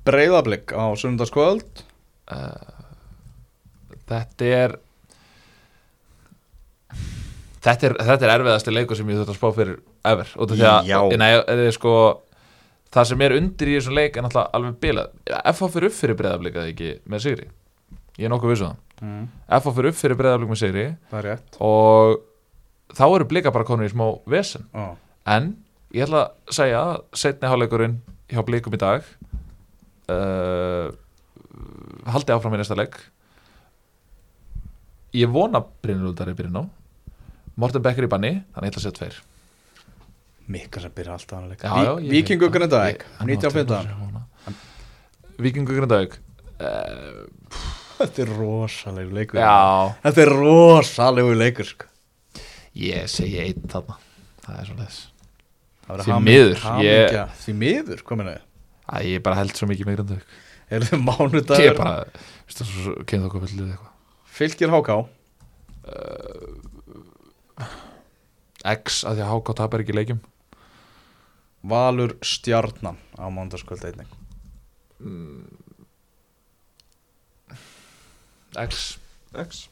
[0.07, 1.81] Breiðablик á sunnudagskvöld.
[4.09, 4.77] Þetta er
[7.65, 9.77] þetta er, þetta er erfiðasti leikur sem ég þurft að spá fyrir
[10.09, 10.31] ever.
[10.39, 10.99] Út af því að Já.
[11.21, 11.95] nei, eða, sko,
[12.95, 15.11] það sem er undir í þessum leik er náttúrulega alveg bilað.
[15.43, 17.49] FH fyrir upp fyrir breyðablika ekki með sigri.
[18.19, 18.79] Ég er nokkuð vissu það.
[19.03, 19.27] Mm,
[19.59, 21.59] FH fyrir upp fyrir breyðablika með sigri Það er rétt.
[21.65, 22.17] og
[22.97, 24.65] þá eru blika bara konur í smá vesen.
[24.75, 24.95] Ó.
[25.29, 25.57] en
[25.95, 26.83] ég ætla að segja
[27.17, 27.99] setni hálfleikurinn
[28.33, 29.05] hjá blikum í dag
[30.13, 30.89] uh,
[32.09, 32.97] haldi áfram í næsta leik.
[35.17, 36.65] Ég vona Brynjúldar er byrjun á
[37.59, 39.17] Morten Becker í banni, þannig ég ætla að segja tveir.
[40.49, 42.03] Mikka sem byrja alltaf Ég- hann var
[43.27, 43.89] 1915
[45.45, 46.15] Víkingu Grindavík
[46.63, 47.27] uh,
[47.99, 49.41] Þetta er rosalegu leikur.
[49.43, 51.88] Já, Þetta er rosalegu leikur sko.
[52.79, 53.97] Ég segi einn þarna.
[54.45, 54.99] Það er svo leis
[55.85, 57.25] Það verður Því miður, hamingja.
[57.43, 58.37] Því miður, hvað meina
[58.89, 60.37] Æ, ég bara held svo mikið með Grindavík
[60.69, 61.65] Er Ég mánudagur?
[61.65, 63.95] Er bara, veistu það svo kemur okkur villið eitthvað.
[64.39, 64.97] Fylgir HK
[68.69, 70.19] X, að því að HK tapar ekki leikjum.
[71.73, 74.11] Valur Stjarnan á mánudagskvöld einnig.
[78.59, 78.83] X.
[79.39, 79.65] X.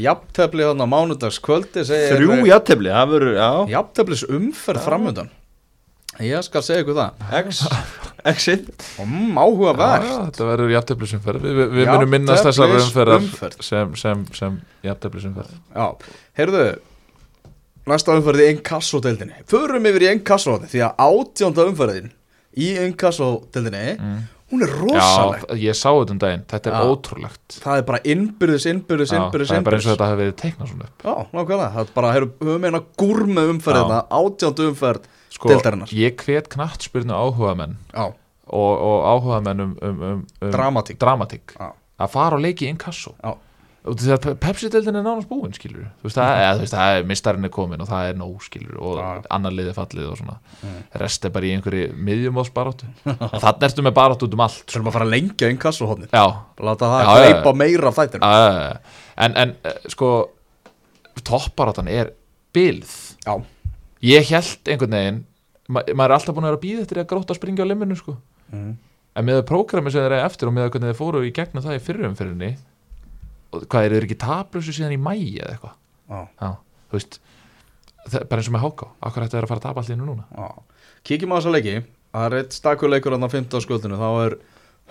[0.00, 3.50] Jafntefli þannig á mánudagskvöldi segir- Þrjú játefli, það verður, já.
[3.76, 5.30] Jafnteflis umferð framöndan
[6.20, 7.22] Ég skal segja ykkur það.
[7.48, 7.60] X,
[8.28, 8.66] Exit
[9.00, 11.46] mm, Áhugavert Já, þetta verður jafnteflisumferð.
[11.46, 13.62] Við, við, munum minnast þessar umferðar umferð.
[13.64, 15.54] sem, sem, sem jafnteflisumferð.
[15.72, 15.86] Já,
[16.36, 16.66] heyrðu
[17.88, 19.40] Næsta umferð í Inkasso-deildinni.
[19.50, 22.12] Förum yfir í Inkasso Því að átjánda umferðin
[22.60, 23.96] Í Inkasso-deildinni
[24.52, 26.88] Hún er rosaleg Já, ég sá þetta um daginn, þetta er Já.
[26.92, 29.88] ótrúlegt Það er bara innbyrðis, innbyrðis, Já, innbyrðis Það er bara eins og innbyrðis.
[29.92, 33.44] þetta hafi verið teiknað svona upp Já, nákvæmlega Það er bara, heyrðu, höfum eina gúrme
[33.52, 33.84] umferð Já.
[33.88, 35.94] þetta Átjánda umferð sko, Deildarinnar.
[35.96, 38.04] Ég hvet knattspyrnu áhuga menn Já,
[38.52, 40.98] og, og áhuga menn um, um, um, um Dramatík.
[41.00, 41.70] dramatík Já.
[42.02, 43.32] að fara og leiki inkasso Já.
[43.82, 47.50] Pepsi-deildin er nánast búin skilur þú veist, það, eða, þú veist, það er mistarinn er
[47.50, 49.08] komin og það er nóg skilur og Já.
[49.34, 50.36] annar liði fallið og svona.
[50.62, 50.76] Mm.
[51.02, 52.90] rest er bara í einhverju miðjumóðsbaráttu.
[53.08, 56.24] Þannig ertu með baráttu út um allt þurfum að fara lengja Inkasso-hóðnið já,
[56.62, 57.58] Láta það Já, greipa já.
[57.64, 60.12] meira af þættinu uh, en, en uh, sko
[61.26, 62.14] topparáttan er
[62.54, 62.94] bilð
[63.26, 63.34] Já,
[64.14, 65.20] ég held einhvern veginn
[65.72, 67.70] ma maður er alltaf búin að vera að býða eftir að gróta að springa á
[67.70, 68.16] limminu sko.
[68.52, 68.72] Mhm.
[69.16, 71.32] en með það prógrami sem þeir eru eftir og með það hvernig þeir fóru í
[71.36, 72.71] gegnum það í fyrrumfyrinni og
[73.52, 75.78] hvað er þeir ekki taplösu síðan í mæi eða eitthvað?
[76.12, 76.50] Já,
[76.90, 77.20] þú veist
[78.28, 80.24] bara eins og með háká, akkur ættu þeir að fara að tapa hennu núna?
[80.34, 80.48] Já.
[81.06, 81.76] Kíkjum á þessa leiki.
[82.12, 83.62] Það er eitt stakuleikur hann á 15.
[83.64, 84.34] skuldinu Þá er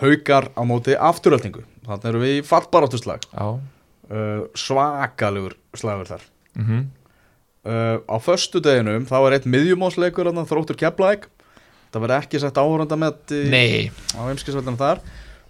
[0.02, 6.26] haukar á móti afturöldingu Þannig erum við í fallbaráttuslag já, uh, Svakalegur slagur þar.
[6.58, 6.88] Mhm.
[7.62, 11.28] Uh, Á föstu deginum þá er eitt miðjumósleikur Þróttur Keflæk
[11.92, 13.36] Það verður ekki sett áhöranda með
[14.18, 15.02] á heimskisveldinu þar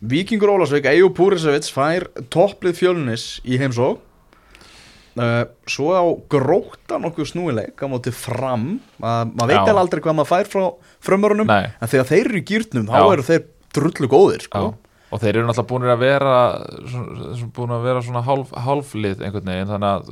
[0.02, 7.78] Víkingur Ólasvík, Eyjú Púrisevits fær topplið fjölnis í heimsók uh, svo á gróta nokkuð snúileik
[7.78, 8.80] á móti fram.
[8.98, 10.64] Að maður veit alveg aldrei hvað maður fær frá
[11.06, 11.70] frömmörunum nei.
[11.70, 13.46] en þegar þeir eru í gýrnum þá eru þeir
[13.78, 14.64] drullu góðir sko.
[15.12, 16.36] og þeir eru náttúrulega búin að vera
[16.82, 20.12] svona, búin að vera svona hálf, hálflið einhvern veginn þannig að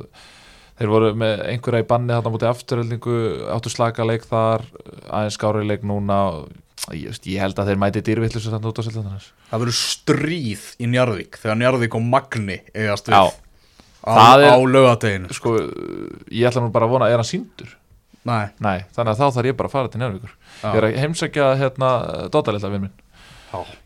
[0.80, 3.20] þeir voru með einhverja í banni þarna mútið afturöldingu
[3.56, 4.64] áttu slaka leik þar
[5.10, 6.50] aðeins skári leik núna og
[6.88, 10.88] veist, ég held að þeir mæti dýrvillis þannig út á seldanars það verður stríð í
[10.90, 13.24] Njarðvík þegar Njarðvík og Magni eigast við á,
[14.40, 15.52] er- á lögateginu sko,
[16.32, 17.76] ég ætla nú bara að vona er hann síndur
[18.24, 20.68] Nei, nei, þannig að þá þarf ég bara að fara til njárvíkur Já.
[20.68, 21.90] ég er að heimsækja hérna
[22.32, 22.96] Dóttalilla vinn minn,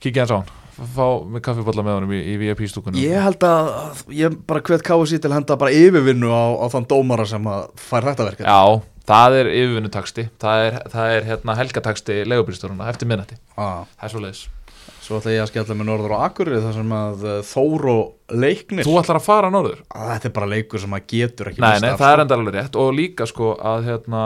[0.03, 2.99] kíkja hans á hann fá með kaffiballa með honum í, í VIP stúkunum.
[3.01, 6.89] Ég held að ég bara hvet KSI til að henda bara yfirvinnu á, á þann
[6.91, 10.27] dómara sem að fær þetta verkefni Já, það er yfirvinnutaksti.
[10.43, 13.87] Það er, það er hérna helgataksti legubýrstöruna eftir minnati, ah.
[13.97, 14.45] það er svo leiðis
[15.05, 18.37] Svo ætla ég að skella með Norður og Akureyri þar sem að uh, Þór og
[18.41, 19.83] Leiknir Þú ætlar að fara norður?
[19.93, 22.23] að Þetta er bara leikur sem að getur ekki Nei, nei, það er sko.
[22.25, 22.79] enda alveg rétt.
[22.81, 24.23] Og líka sko að hérna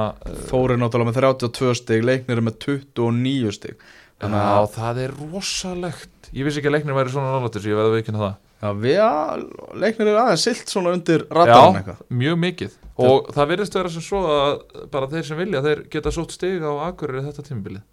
[0.47, 3.89] Þór er náttúrulega með 32 stig Leiknir er með 29 stig.
[4.23, 7.79] Þannig að það er rosalegt Ég vissi ekki að leiknir væri svona nálættur svo ég
[7.79, 8.35] veði að veikina það.
[8.59, 9.45] Já, við að
[9.85, 12.01] leiknir er aðeins silt svona undir radarinn eitthvað.
[12.23, 12.75] mjög mikið.
[13.09, 14.51] Og það virðist vera sem svo að
[14.93, 17.85] bara þeir sem vilja, þeir geta sótt stig á Akureyri þetta tímabilið.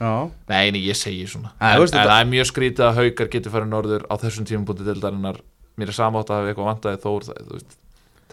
[0.00, 0.14] Já,
[0.50, 1.52] Nei, nei, ég segi svona.
[1.62, 5.38] En, en það er mjög skrítið að haukar getur farið norður á þessum tímabúti deildarinnar.
[5.78, 7.62] Mér er samátt að hafa eitthvað vandaði þór það,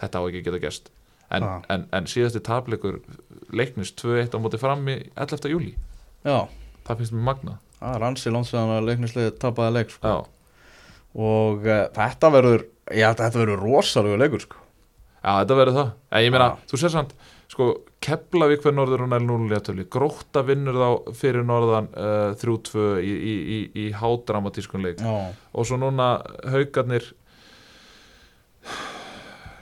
[0.02, 0.88] Þetta á ekki að geta gerst.
[1.32, 2.98] En, en, en síðasti tapleikur
[3.54, 5.48] leiknist 2-1 á móti fram í 11.
[5.52, 5.70] júli
[6.26, 6.48] já,
[6.84, 10.16] Það finnst mér magna það er ansi landsveðan að leiknislega tapaði leik sko.
[11.18, 14.58] Og uh, þetta verður já, þetta verður rosalega leikur sko.
[15.22, 15.94] Já þetta verður það.
[16.10, 16.68] En Ég meina, Já.
[16.72, 17.16] þú sér samt
[17.52, 17.66] Sko,
[18.00, 23.10] Keflavík fyrir norður og nær 0 léttöfli Grótta vinnur þá fyrir norðan uh, 3-2 í,
[23.12, 25.02] í, í, í hádramatískun leik.
[25.04, 26.14] Já, og svo núna
[26.48, 27.10] haugarnir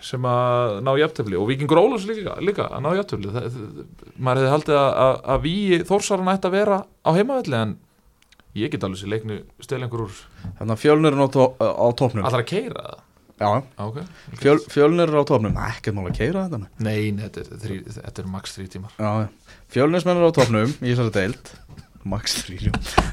[0.01, 1.37] sem að ná jafntefli.
[1.41, 3.59] Og Víkingur Ólafs líka, líka að ná það,
[4.17, 7.75] maður hefði haldið að, að, að við Þórsaran ætti að vera á heimavelli en
[8.59, 10.17] ég get alveg sér leikni stel einhver úr
[10.59, 13.07] þannig að fjölnir er á, tó, á topnum allar að keira það?
[13.41, 14.05] Já, okay.
[14.37, 16.71] fjöl, fjölnir er á topnum Ekkert mál að keira þetta nei.
[16.85, 18.97] nei, þetta er, þrí, þetta er max þrý tímar.
[19.01, 19.13] Já,
[20.21, 21.53] er á topnum í þessari deild.
[22.05, 22.71] Max 3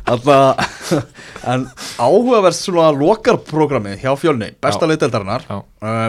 [0.08, 0.60] Alltaf
[1.52, 1.66] En
[2.00, 4.88] áhugaverst svona lokarprogrammið hjá fjölni Besta
[5.48, 5.58] Já.
[5.84, 6.08] uh,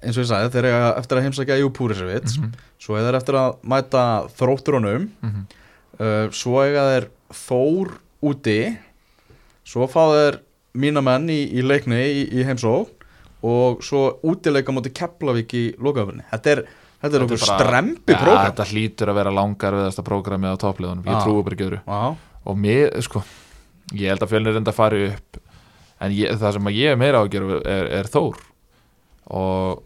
[0.00, 2.38] Eins og ég sagði, þeir eru eftir að heimsækja Jú Púrisevits.
[2.40, 2.54] Mhm.
[2.80, 4.04] Svo er þeir eftir að mæta
[4.38, 5.42] þrótturunum Mhm.
[6.00, 7.92] uh, Svo eiga þeir Þór
[8.26, 8.58] úti.
[9.64, 10.40] Svo fá þeir
[10.80, 12.96] mína menn í, í leikni í, í heimsók
[13.46, 16.60] Og svo útileika móti Keflavík í lokaöfurni Þetta er,
[17.00, 20.50] þetta er okkur bara- strempi ja, program þetta hlýtur að vera langar við þetta prógrami
[20.52, 21.22] á toppliðunum, ég Já.
[21.24, 21.80] trúi bara ekki öðru.
[21.86, 22.00] Já,
[22.50, 23.22] og mér, sko
[23.96, 25.40] ég held að fjölnir reynda að fara upp
[26.00, 28.36] en ég, það sem ég er meira á að gera er, er Þór.
[29.30, 29.82] Og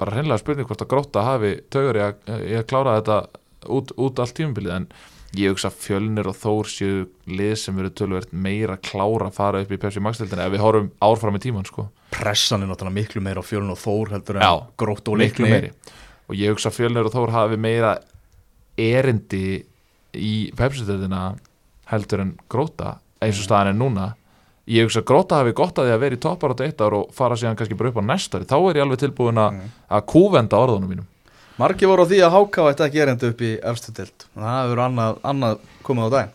[0.00, 3.20] bara hreinlega spurning hvort að gróta hafi taugur í að, í að klára þetta
[3.76, 4.88] út, út allt tímabilið en
[5.36, 9.72] ég hugsa fjölnir og Þór séu lið sem eru tölvert meira klára að fara upp
[9.74, 11.86] í Pepsi Max-deltina ef við horfum árfram í tíman sko.
[12.14, 15.50] Pressan er náttúrulega miklu meira á fjölun og þór heldur en grótt og leikni.
[15.50, 15.72] meiri.
[16.26, 17.96] Og ég hugsa fjölnir og Þór hafi meira
[18.76, 19.64] erindi
[20.16, 21.24] í Pepsi-deltina
[21.90, 24.06] heldur en gróta eins og staðan er núna.
[24.66, 26.96] Ég hugsa að gróta hafi gott að því að vera í toppar á eitt ár
[26.98, 28.48] og fara síðan kannski bara upp á næsta ári.
[28.48, 31.06] Þá er ég alveg tilbúin að að kúvenda orðunum mínum
[31.56, 34.82] Margi voru á því að Háká ætti ekki erindi upp í efstu tilt það hefur
[34.86, 36.34] annað, annað komið á dag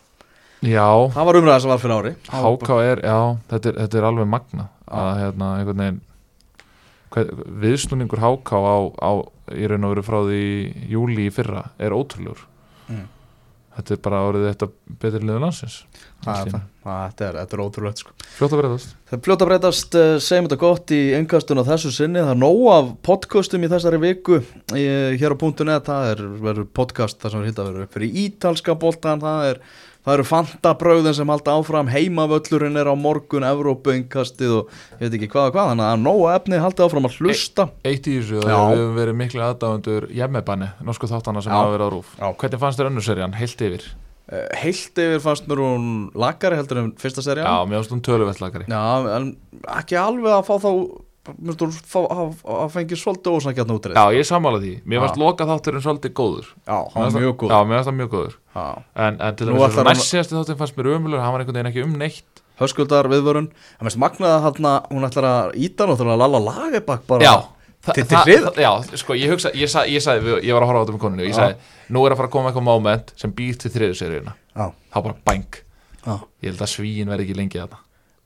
[0.61, 2.09] Já, það var umræða sem var fyrir ári.
[2.29, 3.19] HK er, já,
[3.49, 6.01] þetta er, þetta er alveg magna að hérna einhvern veginn
[7.15, 7.31] hvað,
[7.63, 9.11] viðsnúningur HK á, á
[9.57, 10.43] í raun og veru frá því
[10.93, 12.45] júli í fyrra er ótrúlegur.
[12.91, 13.07] Mm.
[13.77, 14.69] þetta er bara orðið þetta
[15.01, 15.79] betri liður landsins
[16.21, 16.69] Það er það.
[16.81, 18.11] Það- þetta er, þetta er ótrúlegt sko.
[18.37, 21.63] fljótt að verðast Það er fljótt að breytast, uh, segjum þetta gott í engastun á
[21.67, 24.37] þessu sinni, það er nóg af podcastum í þessari viku.
[24.71, 24.83] Í,
[25.19, 28.15] hér á punktunni, það er, verður podcast þar sem er hitt að vera upp fyrir
[28.21, 29.59] ítalska boltan, það er,
[30.07, 34.71] það eru fantabröðin sem halda áfram, heimavöllurinn er á morgun, Evrópainkastið og
[35.01, 37.67] ég veit ekki hvað og hvað, þannig að nóg af efni haldi áfram að hlusta.
[37.83, 41.59] Eitt í þessu, við höfum verið miklu aðdáðundur Jemmebanni, norsku þáttana sem Já.
[41.59, 42.31] hafa verið á rúf Já.
[42.31, 43.91] Hvernig fannst þér
[44.31, 44.39] heilt yfir?
[44.39, 47.45] Uh, heilt yfir fannst mér hún lagari heldur en fyrsta serían.
[47.45, 48.81] Já, mér finnst hún töluvellakari Já,
[49.17, 49.31] en
[49.79, 50.71] ekki alveg að fá þá,
[51.37, 53.95] mér finnst þú fá- að að fengi svolítið ósangjarn útrið.
[53.99, 57.33] Já, ég sammála því, mér fannst loka þátturinn svolítið góður Já, hann var fannst mjög
[57.33, 57.49] það- góð.
[57.51, 58.65] Já, mér finnst það mjög góður Já.
[58.95, 61.55] En, en til dæmis að hann- næst síðasti þátturinn fannst mér umulur Hann var einhvern
[61.59, 65.93] veginn ekki um neitt höskuldar viðvörun en mest magnaði hann hún ætlar að íta hann
[65.95, 67.35] og þurfa að lalla lagebakk bara Já,
[67.85, 68.71] þa- til- það- það- Já,
[69.01, 71.27] sko, ég hugsa, ég, sa, ég sagði, ég var að horfa á þetta með koninu
[71.27, 71.55] Ég sagði,
[71.89, 74.33] nú er að fara að koma eitthvað moment sem býr til þriðu seríuna.
[74.55, 75.55] Já, Þá bara bang
[76.05, 77.79] já, Ég held að svíin verði ekki lengi þarna.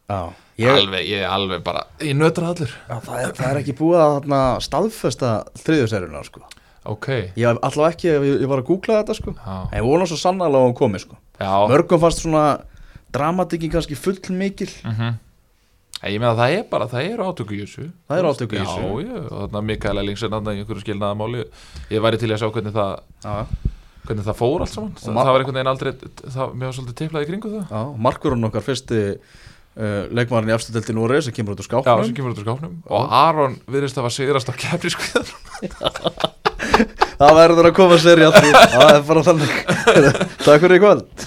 [0.09, 0.19] Já.
[0.57, 2.69] Ég, Alveg, ég alveg bara, ég nötra allur.
[2.89, 5.31] Já það, er, það er ekki búið að þarna, staðfesta
[5.63, 6.43] þriðjuserjuna sko.
[6.85, 9.33] Ok, ég hef allavega ekki, ég, ég var að googla þetta sko.
[9.33, 11.17] já, en vona svo sannarlega að hún komi sko.
[11.41, 11.49] já.
[11.67, 12.61] Mörgum fannst svona
[13.11, 15.13] dramatikinn kannski full mikil mm
[16.03, 18.81] Ég meina það er bara, það eru átöku í þessu Það eru átök í þessu.
[18.83, 21.45] Já, já, og þarna Mikael Ellingsen þarna í einhverju skilnaðamáli
[21.93, 22.91] Ég væri til í að sjá hvernig það
[23.23, 23.35] já,
[24.05, 24.93] hvernig það fór allt saman.
[24.99, 25.91] Það, það var einhvern veginn aldrei,
[26.35, 27.65] það, mér var svolítið tiplað í kringu það.
[27.71, 31.95] Já, markurinn okkar fyrsti uh, leikmarin í efstu delti Núri sem kemur út úr Já,
[32.03, 32.75] sem kemur út úr skápnum.
[32.91, 35.23] Og Aron virðist að var sigrast á kefni sko
[37.19, 38.35] það verður að koma serið
[38.75, 39.55] það er bara þannig.
[40.45, 41.25] Takk fyrir í kvöld